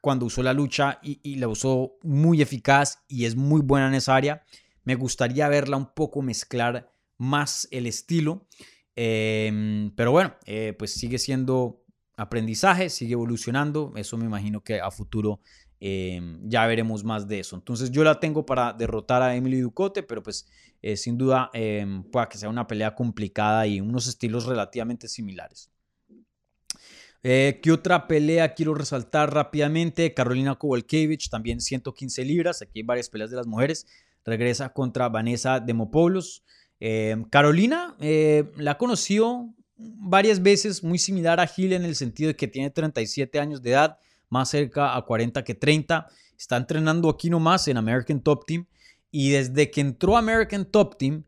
cuando 0.00 0.26
usó 0.26 0.42
la 0.44 0.52
lucha 0.52 1.00
y, 1.02 1.36
la 1.36 1.48
usó 1.48 1.98
muy 2.02 2.42
eficaz 2.42 3.04
y 3.08 3.24
es 3.24 3.34
muy 3.34 3.60
buena 3.60 3.88
en 3.88 3.94
esa 3.94 4.14
área. 4.14 4.44
Me 4.84 4.94
gustaría 4.94 5.48
verla 5.48 5.76
un 5.76 5.92
poco 5.94 6.22
mezclar 6.22 6.92
más 7.18 7.68
el 7.72 7.86
estilo. 7.86 8.46
Em, 8.94 9.92
pero 9.96 10.12
bueno, 10.12 10.34
eh, 10.46 10.74
pues 10.78 10.92
sigue 10.92 11.18
siendo 11.18 11.84
aprendizaje, 12.16 12.90
sigue 12.90 13.12
evolucionando. 13.12 13.92
Eso 13.96 14.16
me 14.16 14.24
imagino 14.24 14.62
que 14.62 14.80
a 14.80 14.90
futuro 14.90 15.40
Em, 15.78 16.40
ya 16.48 16.66
veremos 16.66 17.04
más 17.04 17.28
de 17.28 17.40
eso. 17.40 17.56
Entonces 17.56 17.90
yo 17.90 18.02
la 18.02 18.18
tengo 18.18 18.46
para 18.46 18.72
derrotar 18.72 19.22
a 19.22 19.34
Emily 19.36 19.60
Ducote, 19.60 20.02
pero 20.02 20.22
pues 20.22 20.48
eh, 20.82 20.96
sin 20.96 21.18
duda 21.18 21.50
eh, 21.52 21.84
pueda 22.10 22.28
que 22.28 22.38
sea 22.38 22.48
una 22.48 22.66
pelea 22.66 22.94
complicada 22.94 23.66
y 23.66 23.80
unos 23.80 24.06
estilos 24.06 24.46
relativamente 24.46 25.06
similares. 25.08 25.70
Eh, 27.22 27.60
¿Qué 27.62 27.72
otra 27.72 28.06
pelea 28.06 28.54
quiero 28.54 28.72
resaltar 28.72 29.34
rápidamente? 29.34 30.14
Carolina 30.14 30.54
Kowalkiewicz, 30.54 31.28
también 31.28 31.60
115 31.60 32.24
libras. 32.24 32.62
Aquí 32.62 32.80
hay 32.80 32.82
varias 32.82 33.10
peleas 33.10 33.30
de 33.30 33.36
las 33.36 33.46
mujeres. 33.46 33.86
Regresa 34.24 34.70
contra 34.72 35.08
Vanessa 35.08 35.60
Demopoulos. 35.60 36.42
Em, 36.78 37.24
Carolina 37.24 37.96
la 37.98 38.78
conoció 38.78 39.54
varias 39.76 40.42
veces, 40.42 40.82
muy 40.82 40.98
similar 40.98 41.40
a 41.40 41.46
Gil 41.46 41.72
en 41.72 41.84
el 41.84 41.94
sentido 41.96 42.28
de 42.28 42.36
que 42.36 42.48
tiene 42.48 42.70
37 42.70 43.38
años 43.38 43.62
de 43.62 43.70
edad 43.70 43.98
más 44.28 44.50
cerca 44.50 44.96
a 44.96 45.02
40 45.02 45.44
que 45.44 45.54
30. 45.54 46.08
Está 46.38 46.56
entrenando 46.56 47.08
aquí 47.08 47.30
nomás 47.30 47.68
en 47.68 47.76
American 47.76 48.20
Top 48.20 48.44
Team. 48.46 48.66
Y 49.10 49.30
desde 49.30 49.70
que 49.70 49.80
entró 49.80 50.16
American 50.16 50.64
Top 50.64 50.98
Team, 50.98 51.24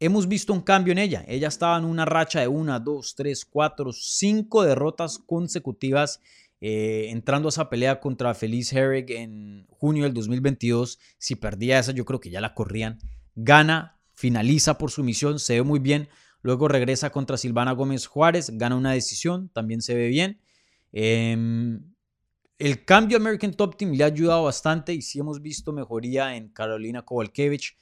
hemos 0.00 0.28
visto 0.28 0.52
un 0.52 0.62
cambio 0.62 0.92
en 0.92 0.98
ella. 0.98 1.24
Ella 1.28 1.48
estaba 1.48 1.76
en 1.78 1.84
una 1.84 2.04
racha 2.04 2.40
de 2.40 2.48
una, 2.48 2.78
dos, 2.78 3.14
tres, 3.14 3.44
cuatro, 3.44 3.92
cinco 3.92 4.62
derrotas 4.62 5.18
consecutivas. 5.18 6.20
Eh, 6.60 7.08
entrando 7.10 7.48
a 7.48 7.50
esa 7.50 7.68
pelea 7.68 8.00
contra 8.00 8.32
Felice 8.34 8.78
Herrig 8.78 9.10
en 9.10 9.66
junio 9.68 10.04
del 10.04 10.14
2022. 10.14 10.98
Si 11.18 11.34
perdía 11.34 11.78
esa, 11.78 11.92
yo 11.92 12.04
creo 12.04 12.20
que 12.20 12.30
ya 12.30 12.40
la 12.40 12.54
corrían. 12.54 12.98
Gana, 13.34 13.98
finaliza 14.14 14.78
por 14.78 14.90
su 14.90 15.04
misión, 15.04 15.38
se 15.38 15.54
ve 15.54 15.62
muy 15.62 15.78
bien. 15.78 16.08
Luego 16.46 16.68
regresa 16.68 17.10
contra 17.10 17.36
Silvana 17.36 17.72
Gómez 17.72 18.06
Juárez, 18.06 18.50
gana 18.52 18.76
una 18.76 18.92
decisión, 18.92 19.48
también 19.48 19.82
se 19.82 19.96
ve 19.96 20.06
bien. 20.06 20.40
Eh, 20.92 21.36
el 22.56 22.84
cambio 22.84 23.16
American 23.16 23.52
Top 23.52 23.76
Team 23.76 23.90
le 23.90 24.04
ha 24.04 24.06
ayudado 24.06 24.44
bastante 24.44 24.94
y 24.94 25.02
sí 25.02 25.18
hemos 25.18 25.42
visto 25.42 25.72
mejoría 25.72 26.36
en 26.36 26.50
Carolina 26.50 27.02
Kowalkiewicz. 27.02 27.74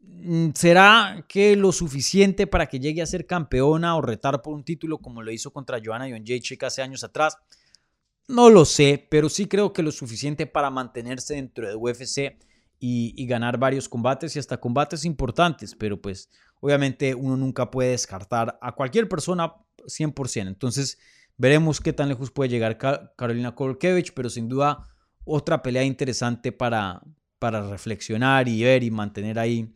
Mm, 0.00 0.50
¿Será 0.54 1.26
que 1.28 1.56
lo 1.56 1.72
suficiente 1.72 2.46
para 2.46 2.68
que 2.68 2.78
llegue 2.78 3.02
a 3.02 3.06
ser 3.06 3.26
campeona 3.26 3.96
o 3.96 4.00
retar 4.00 4.42
por 4.42 4.54
un 4.54 4.62
título 4.62 4.98
como 4.98 5.20
lo 5.20 5.32
hizo 5.32 5.52
contra 5.52 5.80
Joanna 5.84 6.06
Jędrzejczyk 6.06 6.62
hace 6.62 6.82
años 6.82 7.02
atrás? 7.02 7.36
No 8.28 8.48
lo 8.48 8.64
sé, 8.64 9.08
pero 9.10 9.28
sí 9.28 9.46
creo 9.46 9.72
que 9.72 9.82
lo 9.82 9.90
suficiente 9.90 10.46
para 10.46 10.70
mantenerse 10.70 11.34
dentro 11.34 11.68
de 11.68 11.74
UFC 11.74 12.38
y, 12.78 13.26
ganar 13.26 13.58
varios 13.58 13.88
combates 13.88 14.36
y 14.36 14.38
hasta 14.38 14.58
combates 14.58 15.04
importantes, 15.04 15.74
pero 15.74 16.00
pues 16.00 16.30
obviamente 16.60 17.14
uno 17.14 17.36
nunca 17.36 17.70
puede 17.70 17.90
descartar 17.90 18.58
a 18.62 18.72
cualquier 18.72 19.08
persona 19.08 19.54
100%. 19.86 20.48
Entonces, 20.48 20.98
Veremos 21.38 21.80
qué 21.80 21.92
tan 21.92 22.08
lejos 22.08 22.32
puede 22.32 22.50
llegar 22.50 22.78
Carolina 23.16 23.54
Kolkevich, 23.54 24.12
pero 24.12 24.28
sin 24.28 24.48
duda 24.48 24.84
otra 25.24 25.62
pelea 25.62 25.84
interesante 25.84 26.50
para, 26.50 27.00
para 27.38 27.70
reflexionar 27.70 28.48
y 28.48 28.64
ver 28.64 28.82
y 28.82 28.90
mantener 28.90 29.38
ahí 29.38 29.72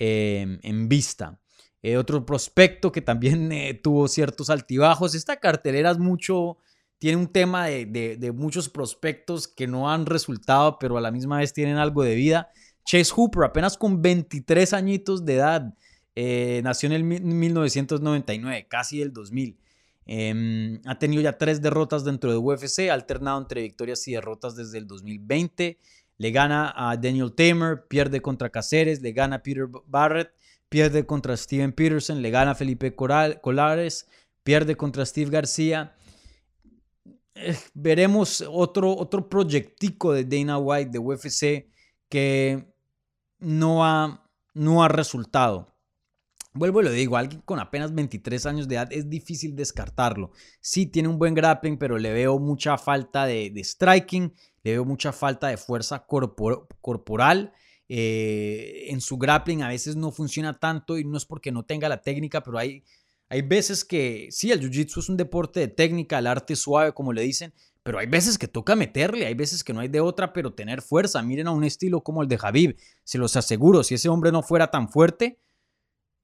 em, 0.00 0.58
en 0.62 0.88
vista. 0.88 1.40
Eh, 1.80 1.96
otro 1.96 2.26
prospecto 2.26 2.90
que 2.90 3.02
también 3.02 3.52
eh, 3.52 3.74
tuvo 3.74 4.08
ciertos 4.08 4.50
altibajos. 4.50 5.14
Esta 5.14 5.36
cartelera 5.36 5.92
es 5.92 5.98
mucho, 5.98 6.58
tiene 6.98 7.18
un 7.18 7.28
tema 7.28 7.66
de, 7.66 8.32
muchos 8.34 8.68
prospectos 8.68 9.48
que 9.48 9.66
no 9.66 9.90
han 9.90 10.06
resultado, 10.06 10.78
pero 10.78 10.96
a 10.96 11.00
la 11.00 11.10
misma 11.10 11.38
vez 11.38 11.52
tienen 11.52 11.76
algo 11.76 12.02
de 12.02 12.14
vida. 12.14 12.50
Chase 12.84 13.12
Hooper, 13.14 13.44
apenas 13.44 13.76
con 13.76 14.00
23 14.00 14.72
añitos 14.72 15.24
de 15.24 15.34
edad, 15.34 15.74
eh, 16.14 16.60
nació 16.64 16.86
en 16.86 16.92
el 16.92 17.04
1999, 17.04 18.66
casi 18.68 19.02
el 19.02 19.12
2000. 19.12 19.58
Em, 20.06 20.80
ha 20.86 20.98
tenido 20.98 21.20
ya 21.20 21.36
tres 21.36 21.60
derrotas 21.60 22.04
dentro 22.04 22.30
de 22.30 22.38
UFC, 22.38 22.88
ha 22.90 22.94
alternado 22.94 23.38
entre 23.40 23.62
victorias 23.62 24.06
y 24.06 24.12
derrotas 24.12 24.54
desde 24.54 24.78
el 24.78 24.86
2020. 24.86 25.78
Le 26.18 26.30
gana 26.30 26.72
a 26.74 26.96
Daniel 26.96 27.34
Tamer, 27.34 27.86
pierde 27.88 28.22
contra 28.22 28.50
Caceres, 28.50 29.02
le 29.02 29.12
gana 29.12 29.36
a 29.36 29.42
Peter 29.42 29.66
Barrett, 29.86 30.30
pierde 30.68 31.04
contra 31.04 31.36
Steven 31.36 31.72
Peterson, 31.72 32.22
le 32.22 32.30
gana 32.30 32.52
a 32.52 32.54
Felipe 32.54 32.94
Colares, 32.94 34.08
pierde 34.44 34.76
contra 34.76 35.04
Steve 35.04 35.30
García. 35.30 35.94
Eh, 37.36 37.56
veremos 37.74 38.44
otro, 38.48 38.96
otro 38.96 39.28
proyectico 39.28 40.12
de 40.12 40.24
Dana 40.24 40.58
White 40.58 40.90
de 40.90 40.98
UFC 40.98 41.70
que 42.08 42.72
no 43.38 43.84
ha, 43.84 44.28
no 44.54 44.82
ha 44.82 44.88
resultado. 44.88 45.76
Vuelvo 46.54 46.80
y 46.80 46.84
lo 46.84 46.90
digo, 46.90 47.18
alguien 47.18 47.42
con 47.42 47.60
apenas 47.60 47.94
23 47.94 48.46
años 48.46 48.66
de 48.66 48.76
edad 48.76 48.88
es 48.90 49.10
difícil 49.10 49.54
descartarlo. 49.54 50.30
Sí, 50.60 50.86
tiene 50.86 51.08
un 51.08 51.18
buen 51.18 51.34
grappling, 51.34 51.76
pero 51.76 51.98
le 51.98 52.12
veo 52.12 52.38
mucha 52.38 52.78
falta 52.78 53.26
de, 53.26 53.52
striking, 53.62 54.32
le 54.62 54.72
veo 54.72 54.84
mucha 54.86 55.12
falta 55.12 55.48
de 55.48 55.58
fuerza 55.58 56.06
corporal. 56.06 57.52
Eh, 57.88 58.86
en 58.88 59.02
su 59.02 59.18
grappling 59.18 59.62
a 59.62 59.68
veces 59.68 59.96
no 59.96 60.10
funciona 60.10 60.58
tanto 60.58 60.98
y 60.98 61.04
no 61.04 61.18
es 61.18 61.26
porque 61.26 61.52
no 61.52 61.64
tenga 61.64 61.90
la 61.90 62.00
técnica, 62.00 62.42
pero 62.42 62.58
hay, 62.58 62.82
hay 63.28 63.42
veces 63.42 63.84
que 63.84 64.28
sí, 64.30 64.52
el 64.52 64.60
jiu-jitsu 64.60 64.98
es 64.98 65.08
un 65.08 65.16
deporte 65.16 65.60
de 65.60 65.68
técnica, 65.68 66.18
el 66.18 66.26
arte 66.26 66.54
suave, 66.54 66.92
como 66.92 67.12
le 67.12 67.22
dicen, 67.22 67.52
pero 67.82 67.98
hay 67.98 68.06
veces 68.06 68.38
que 68.38 68.48
toca 68.48 68.74
meterle, 68.74 69.26
hay 69.26 69.34
veces 69.34 69.62
que 69.62 69.72
no 69.72 69.80
hay 69.80 69.88
de 69.88 70.00
otra, 70.00 70.32
pero 70.32 70.52
tener 70.52 70.82
fuerza. 70.82 71.22
Miren 71.22 71.46
a 71.46 71.52
un 71.52 71.64
estilo 71.64 72.00
como 72.00 72.22
el 72.22 72.28
de 72.28 72.38
Javib, 72.38 72.76
se 73.04 73.18
los 73.18 73.36
aseguro, 73.36 73.82
si 73.84 73.94
ese 73.94 74.08
hombre 74.08 74.32
no 74.32 74.42
fuera 74.42 74.70
tan 74.70 74.88
fuerte, 74.88 75.38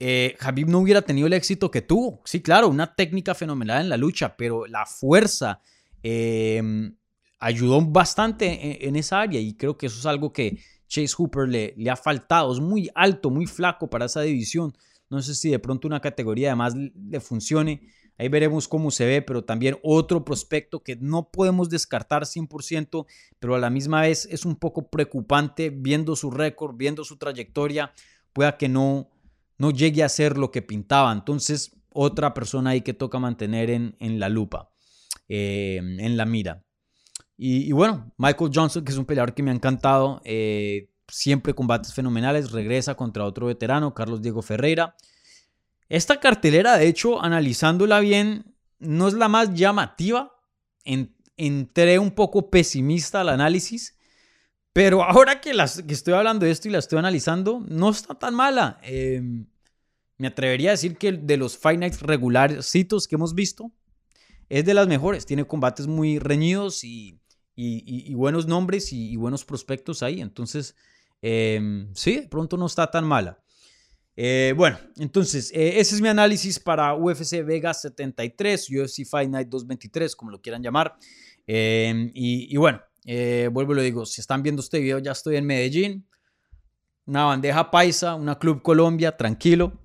eh, 0.00 0.36
no 0.66 0.80
hubiera 0.80 1.02
tenido 1.02 1.28
el 1.28 1.32
éxito 1.32 1.70
que 1.70 1.80
tuvo. 1.80 2.20
Sí, 2.24 2.42
claro, 2.42 2.68
una 2.68 2.94
técnica 2.96 3.34
fenomenal 3.34 3.82
en 3.82 3.88
la 3.88 3.96
lucha, 3.96 4.36
pero 4.36 4.66
la 4.66 4.86
fuerza 4.86 5.60
em, 6.02 6.96
ayudó 7.38 7.80
bastante 7.80 8.86
en, 8.86 8.96
esa 8.96 9.20
área 9.20 9.40
y 9.40 9.54
creo 9.54 9.78
que 9.78 9.86
eso 9.86 10.00
es 10.00 10.06
algo 10.06 10.32
que 10.32 10.58
Chase 10.88 11.14
Hooper 11.16 11.48
le, 11.48 11.74
le 11.76 11.90
ha 11.90 11.96
faltado. 11.96 12.52
Es 12.52 12.58
muy 12.58 12.90
alto, 12.96 13.30
muy 13.30 13.46
flaco 13.46 13.88
para 13.88 14.06
esa 14.06 14.22
división. 14.22 14.74
No 15.12 15.20
sé 15.20 15.34
si 15.34 15.50
de 15.50 15.58
pronto 15.58 15.86
una 15.86 16.00
categoría 16.00 16.48
además 16.48 16.74
le 16.74 17.20
funcione. 17.20 17.82
Ahí 18.16 18.28
veremos 18.28 18.66
cómo 18.66 18.90
se 18.90 19.04
ve, 19.04 19.20
pero 19.20 19.44
también 19.44 19.76
otro 19.82 20.24
prospecto 20.24 20.82
que 20.82 20.96
no 20.96 21.30
podemos 21.30 21.68
descartar 21.68 22.22
100%, 22.22 23.04
pero 23.38 23.54
a 23.54 23.58
la 23.58 23.68
misma 23.68 24.00
vez 24.00 24.26
es 24.30 24.46
un 24.46 24.56
poco 24.56 24.88
preocupante 24.88 25.68
viendo 25.68 26.16
su 26.16 26.30
récord, 26.30 26.76
viendo 26.78 27.04
su 27.04 27.18
trayectoria. 27.18 27.92
Pueda 28.32 28.56
que 28.56 28.70
no, 28.70 29.10
no 29.58 29.70
llegue 29.70 30.02
a 30.02 30.08
ser 30.08 30.38
lo 30.38 30.50
que 30.50 30.62
pintaba. 30.62 31.12
Entonces, 31.12 31.76
otra 31.90 32.32
persona 32.32 32.70
ahí 32.70 32.80
que 32.80 32.94
toca 32.94 33.18
mantener 33.18 33.68
en, 33.68 34.18
la 34.18 34.30
lupa, 34.30 34.72
eh, 35.28 35.76
en 35.76 36.16
la 36.16 36.24
mira. 36.24 36.64
Y, 37.36 37.70
bueno, 37.72 38.14
Michael 38.16 38.50
Johnson, 38.54 38.82
que 38.82 38.92
es 38.92 38.98
un 38.98 39.04
peleador 39.04 39.34
que 39.34 39.42
me 39.42 39.50
ha 39.50 39.54
encantado, 39.54 40.22
eh, 40.24 40.88
siempre 41.08 41.54
combates 41.54 41.94
fenomenales, 41.94 42.52
regresa 42.52 42.94
contra 42.94 43.24
otro 43.24 43.46
veterano, 43.46 43.94
Carlos 43.94 44.22
Diego 44.22 44.42
Ferreira. 44.42 44.96
Esta 45.88 46.20
cartelera, 46.20 46.76
de 46.76 46.88
hecho, 46.88 47.22
analizándola 47.22 48.00
bien, 48.00 48.54
no 48.78 49.08
es 49.08 49.14
la 49.14 49.28
más 49.28 49.54
llamativa. 49.54 50.32
entré 51.36 51.98
un 51.98 52.10
poco 52.12 52.50
pesimista 52.50 53.20
al 53.20 53.28
análisis, 53.28 53.96
pero 54.72 55.02
ahora 55.04 55.40
que, 55.40 55.54
las, 55.54 55.82
que 55.82 55.94
estoy 55.94 56.14
hablando 56.14 56.46
de 56.46 56.52
esto 56.52 56.68
y 56.68 56.70
la 56.70 56.78
estoy 56.78 56.98
analizando, 56.98 57.64
no 57.68 57.90
está 57.90 58.14
tan 58.14 58.34
mala. 58.34 58.78
Em, 58.82 59.46
me 60.18 60.28
atrevería 60.28 60.70
a 60.70 60.72
decir 60.72 60.96
que 60.96 61.12
de 61.12 61.36
los 61.36 61.58
Fight 61.58 61.80
Nights 61.80 62.00
regularcitos 62.00 63.06
que 63.06 63.16
hemos 63.16 63.34
visto, 63.34 63.72
es 64.48 64.64
de 64.64 64.74
las 64.74 64.86
mejores. 64.86 65.26
Tiene 65.26 65.46
combates 65.46 65.86
muy 65.86 66.18
reñidos 66.18 66.84
y, 66.84 67.18
buenos 68.14 68.46
nombres 68.46 68.92
y, 68.92 69.16
buenos 69.16 69.44
prospectos 69.44 70.02
ahí. 70.02 70.20
Entonces, 70.20 70.76
em, 71.22 71.94
sí, 71.94 72.26
pronto 72.30 72.58
no 72.58 72.66
está 72.66 72.90
tan 72.90 73.06
mala. 73.06 73.42
Eh, 74.14 74.52
bueno, 74.56 74.78
entonces, 74.98 75.50
eh, 75.54 75.80
ese 75.80 75.94
es 75.94 76.00
mi 76.00 76.08
análisis 76.08 76.60
para 76.60 76.94
UFC 76.94 77.42
Vegas 77.42 77.80
73, 77.82 78.68
UFC 78.70 79.04
Fight 79.06 79.30
Night 79.30 79.48
223, 79.48 80.14
como 80.14 80.30
lo 80.30 80.40
quieran 80.40 80.62
llamar. 80.62 80.96
Em, 81.46 82.10
y, 82.14 82.56
bueno, 82.56 82.80
eh, 83.06 83.48
vuelvo 83.52 83.72
y 83.72 83.76
lo 83.76 83.82
digo, 83.82 84.06
si 84.06 84.20
están 84.20 84.42
viendo 84.42 84.60
este 84.60 84.80
video, 84.80 84.98
ya 84.98 85.12
estoy 85.12 85.36
en 85.36 85.46
Medellín. 85.46 86.06
Una 87.06 87.24
bandeja 87.24 87.70
paisa, 87.70 88.14
una 88.14 88.38
Club 88.38 88.62
Colombia, 88.62 89.16
tranquilo. 89.16 89.80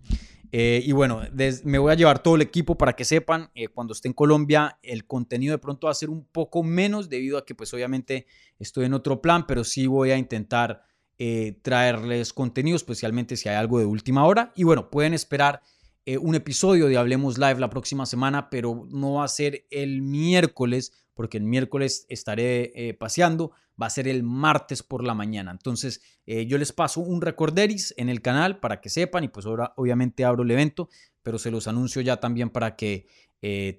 y 0.51 0.91
bueno, 0.91 1.21
me 1.65 1.77
voy 1.77 1.91
a 1.91 1.95
llevar 1.95 2.23
todo 2.23 2.35
el 2.35 2.41
equipo 2.41 2.77
para 2.77 2.93
que 2.93 3.05
sepan, 3.05 3.51
cuando 3.73 3.93
esté 3.93 4.07
en 4.07 4.13
Colombia, 4.13 4.79
el 4.81 5.05
contenido 5.05 5.51
de 5.51 5.57
pronto 5.59 5.87
va 5.87 5.91
a 5.91 5.95
ser 5.95 6.09
un 6.09 6.25
poco 6.25 6.63
menos 6.63 7.09
debido 7.09 7.37
a 7.37 7.45
que 7.45 7.53
pues 7.53 7.73
obviamente 7.73 8.25
estoy 8.57 8.85
en 8.85 8.93
otro 8.93 9.21
plan, 9.21 9.45
pero 9.45 9.63
sí 9.63 9.87
voy 9.87 10.11
a 10.11 10.17
intentar 10.17 10.86
eh, 11.19 11.57
traerles 11.63 12.31
contenido, 12.31 12.75
especialmente 12.75 13.37
si 13.37 13.49
hay 13.49 13.55
algo 13.55 13.79
de 13.79 13.85
última 13.85 14.23
hora. 14.25 14.53
Y 14.55 14.65
bueno, 14.65 14.91
pueden 14.91 15.15
esperar 15.15 15.63
eh, 16.05 16.19
un 16.19 16.35
episodio 16.35 16.85
de 16.85 16.95
Hablemos 16.95 17.39
Live 17.39 17.59
la 17.59 17.71
próxima 17.71 18.05
semana, 18.05 18.51
pero 18.51 18.85
no 18.91 19.13
va 19.13 19.23
a 19.23 19.27
ser 19.27 19.65
el 19.71 20.03
miércoles, 20.03 20.93
porque 21.15 21.37
el 21.37 21.43
miércoles 21.43 22.05
estaré 22.07 22.71
eh, 22.75 22.93
paseando, 22.93 23.51
va 23.81 23.87
a 23.87 23.89
ser 23.89 24.07
el 24.07 24.21
martes 24.21 24.83
por 24.83 25.03
la 25.03 25.15
mañana. 25.15 25.49
Entonces, 25.49 26.01
yo 26.25 26.57
les 26.57 26.73
paso 26.73 26.99
un 26.99 27.21
recorderis 27.21 27.93
en 27.97 28.09
el 28.09 28.21
canal 28.21 28.59
para 28.59 28.81
que 28.81 28.89
sepan 28.89 29.23
y 29.23 29.27
pues 29.27 29.45
ahora 29.45 29.73
obviamente 29.77 30.25
abro 30.25 30.43
el 30.43 30.51
evento, 30.51 30.89
pero 31.23 31.37
se 31.37 31.51
los 31.51 31.67
anuncio 31.67 32.01
ya 32.01 32.17
también 32.17 32.49
para 32.49 32.75
que 32.75 33.07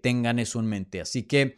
tengan 0.01 0.39
eso 0.39 0.61
en 0.61 0.67
mente. 0.67 1.01
Así 1.01 1.25
que, 1.25 1.57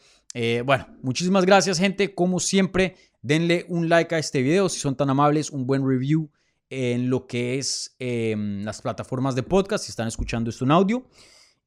bueno, 0.64 0.86
muchísimas 1.02 1.44
gracias 1.44 1.78
gente, 1.78 2.14
como 2.14 2.40
siempre. 2.40 2.96
Denle 3.22 3.66
un 3.68 3.88
like 3.88 4.14
a 4.14 4.18
este 4.18 4.42
video 4.42 4.68
si 4.68 4.80
son 4.80 4.96
tan 4.96 5.11
amables, 5.11 5.50
un 5.50 5.66
buen 5.66 5.87
review 5.87 6.30
en 6.70 7.11
lo 7.11 7.26
que 7.26 7.59
es 7.59 7.94
em, 7.98 8.62
las 8.64 8.80
plataformas 8.80 9.35
de 9.35 9.42
podcast 9.42 9.85
si 9.85 9.90
están 9.90 10.09
escuchando 10.09 10.50
esto 10.50 10.64
en 10.64 10.70
audio. 10.70 11.06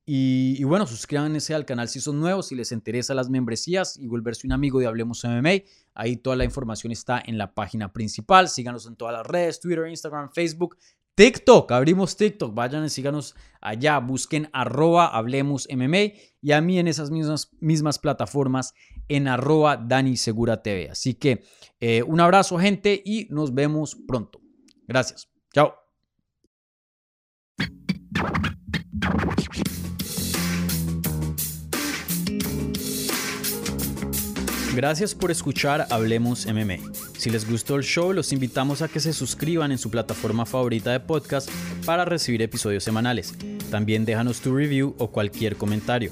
Y, 0.05 0.61
bueno, 0.65 0.85
suscríbanse 0.85 1.53
al 1.53 1.65
canal 1.65 1.87
si 1.87 2.01
son 2.01 2.19
nuevos, 2.19 2.47
si 2.47 2.55
les 2.55 2.73
interesa 2.73 3.13
las 3.13 3.29
membresías 3.29 3.97
y 3.97 4.07
volverse 4.07 4.45
un 4.45 4.51
amigo 4.51 4.79
de 4.79 4.87
Hablemos 4.87 5.23
MMA. 5.23 5.63
Ahí 5.93 6.17
toda 6.17 6.35
la 6.35 6.43
información 6.43 6.91
está 6.91 7.23
en 7.25 7.37
la 7.37 7.53
página 7.53 7.93
principal. 7.93 8.49
Síganos 8.49 8.85
en 8.85 8.97
todas 8.97 9.13
las 9.13 9.25
redes, 9.25 9.61
Twitter, 9.61 9.87
Instagram, 9.87 10.29
Facebook, 10.33 10.77
TikTok. 11.15 11.71
Abrimos 11.71 12.17
TikTok. 12.17 12.53
Vayan 12.53 12.83
y 12.83 12.89
síganos 12.89 13.33
allá. 13.61 13.97
Busquen 13.99 14.49
arroba 14.51 15.07
Hablemos 15.07 15.69
MMA 15.73 16.15
y 16.41 16.51
a 16.51 16.59
mí 16.59 16.79
en 16.79 16.89
esas 16.89 17.09
mismas, 17.09 17.51
mismas 17.61 17.97
plataformas 17.97 18.73
en 19.07 19.27
arroba 19.27 19.77
Dani 19.77 20.17
Segura 20.17 20.61
TV. 20.61 20.89
Así 20.89 21.13
que 21.13 21.43
eh, 21.79 22.03
un 22.03 22.19
abrazo 22.19 22.57
gente 22.57 23.01
y 23.03 23.27
nos 23.29 23.53
vemos 23.53 23.95
pronto. 24.07 24.41
Gracias. 24.87 25.27
Chao. 25.53 25.73
Gracias 34.75 35.13
por 35.13 35.29
escuchar 35.29 35.85
Hablemos 35.91 36.47
MMA. 36.47 36.77
Si 37.15 37.29
les 37.29 37.47
gustó 37.47 37.75
el 37.75 37.83
show, 37.83 38.11
los 38.11 38.33
invitamos 38.33 38.81
a 38.81 38.87
que 38.87 38.99
se 38.99 39.13
suscriban 39.13 39.71
en 39.71 39.77
su 39.77 39.91
plataforma 39.91 40.47
favorita 40.47 40.91
de 40.91 40.99
podcast 40.99 41.47
para 41.85 42.05
recibir 42.05 42.41
episodios 42.41 42.83
semanales. 42.83 43.35
También 43.69 44.03
déjanos 44.03 44.41
tu 44.41 44.55
review 44.55 44.95
o 44.97 45.11
cualquier 45.11 45.57
comentario. 45.57 46.11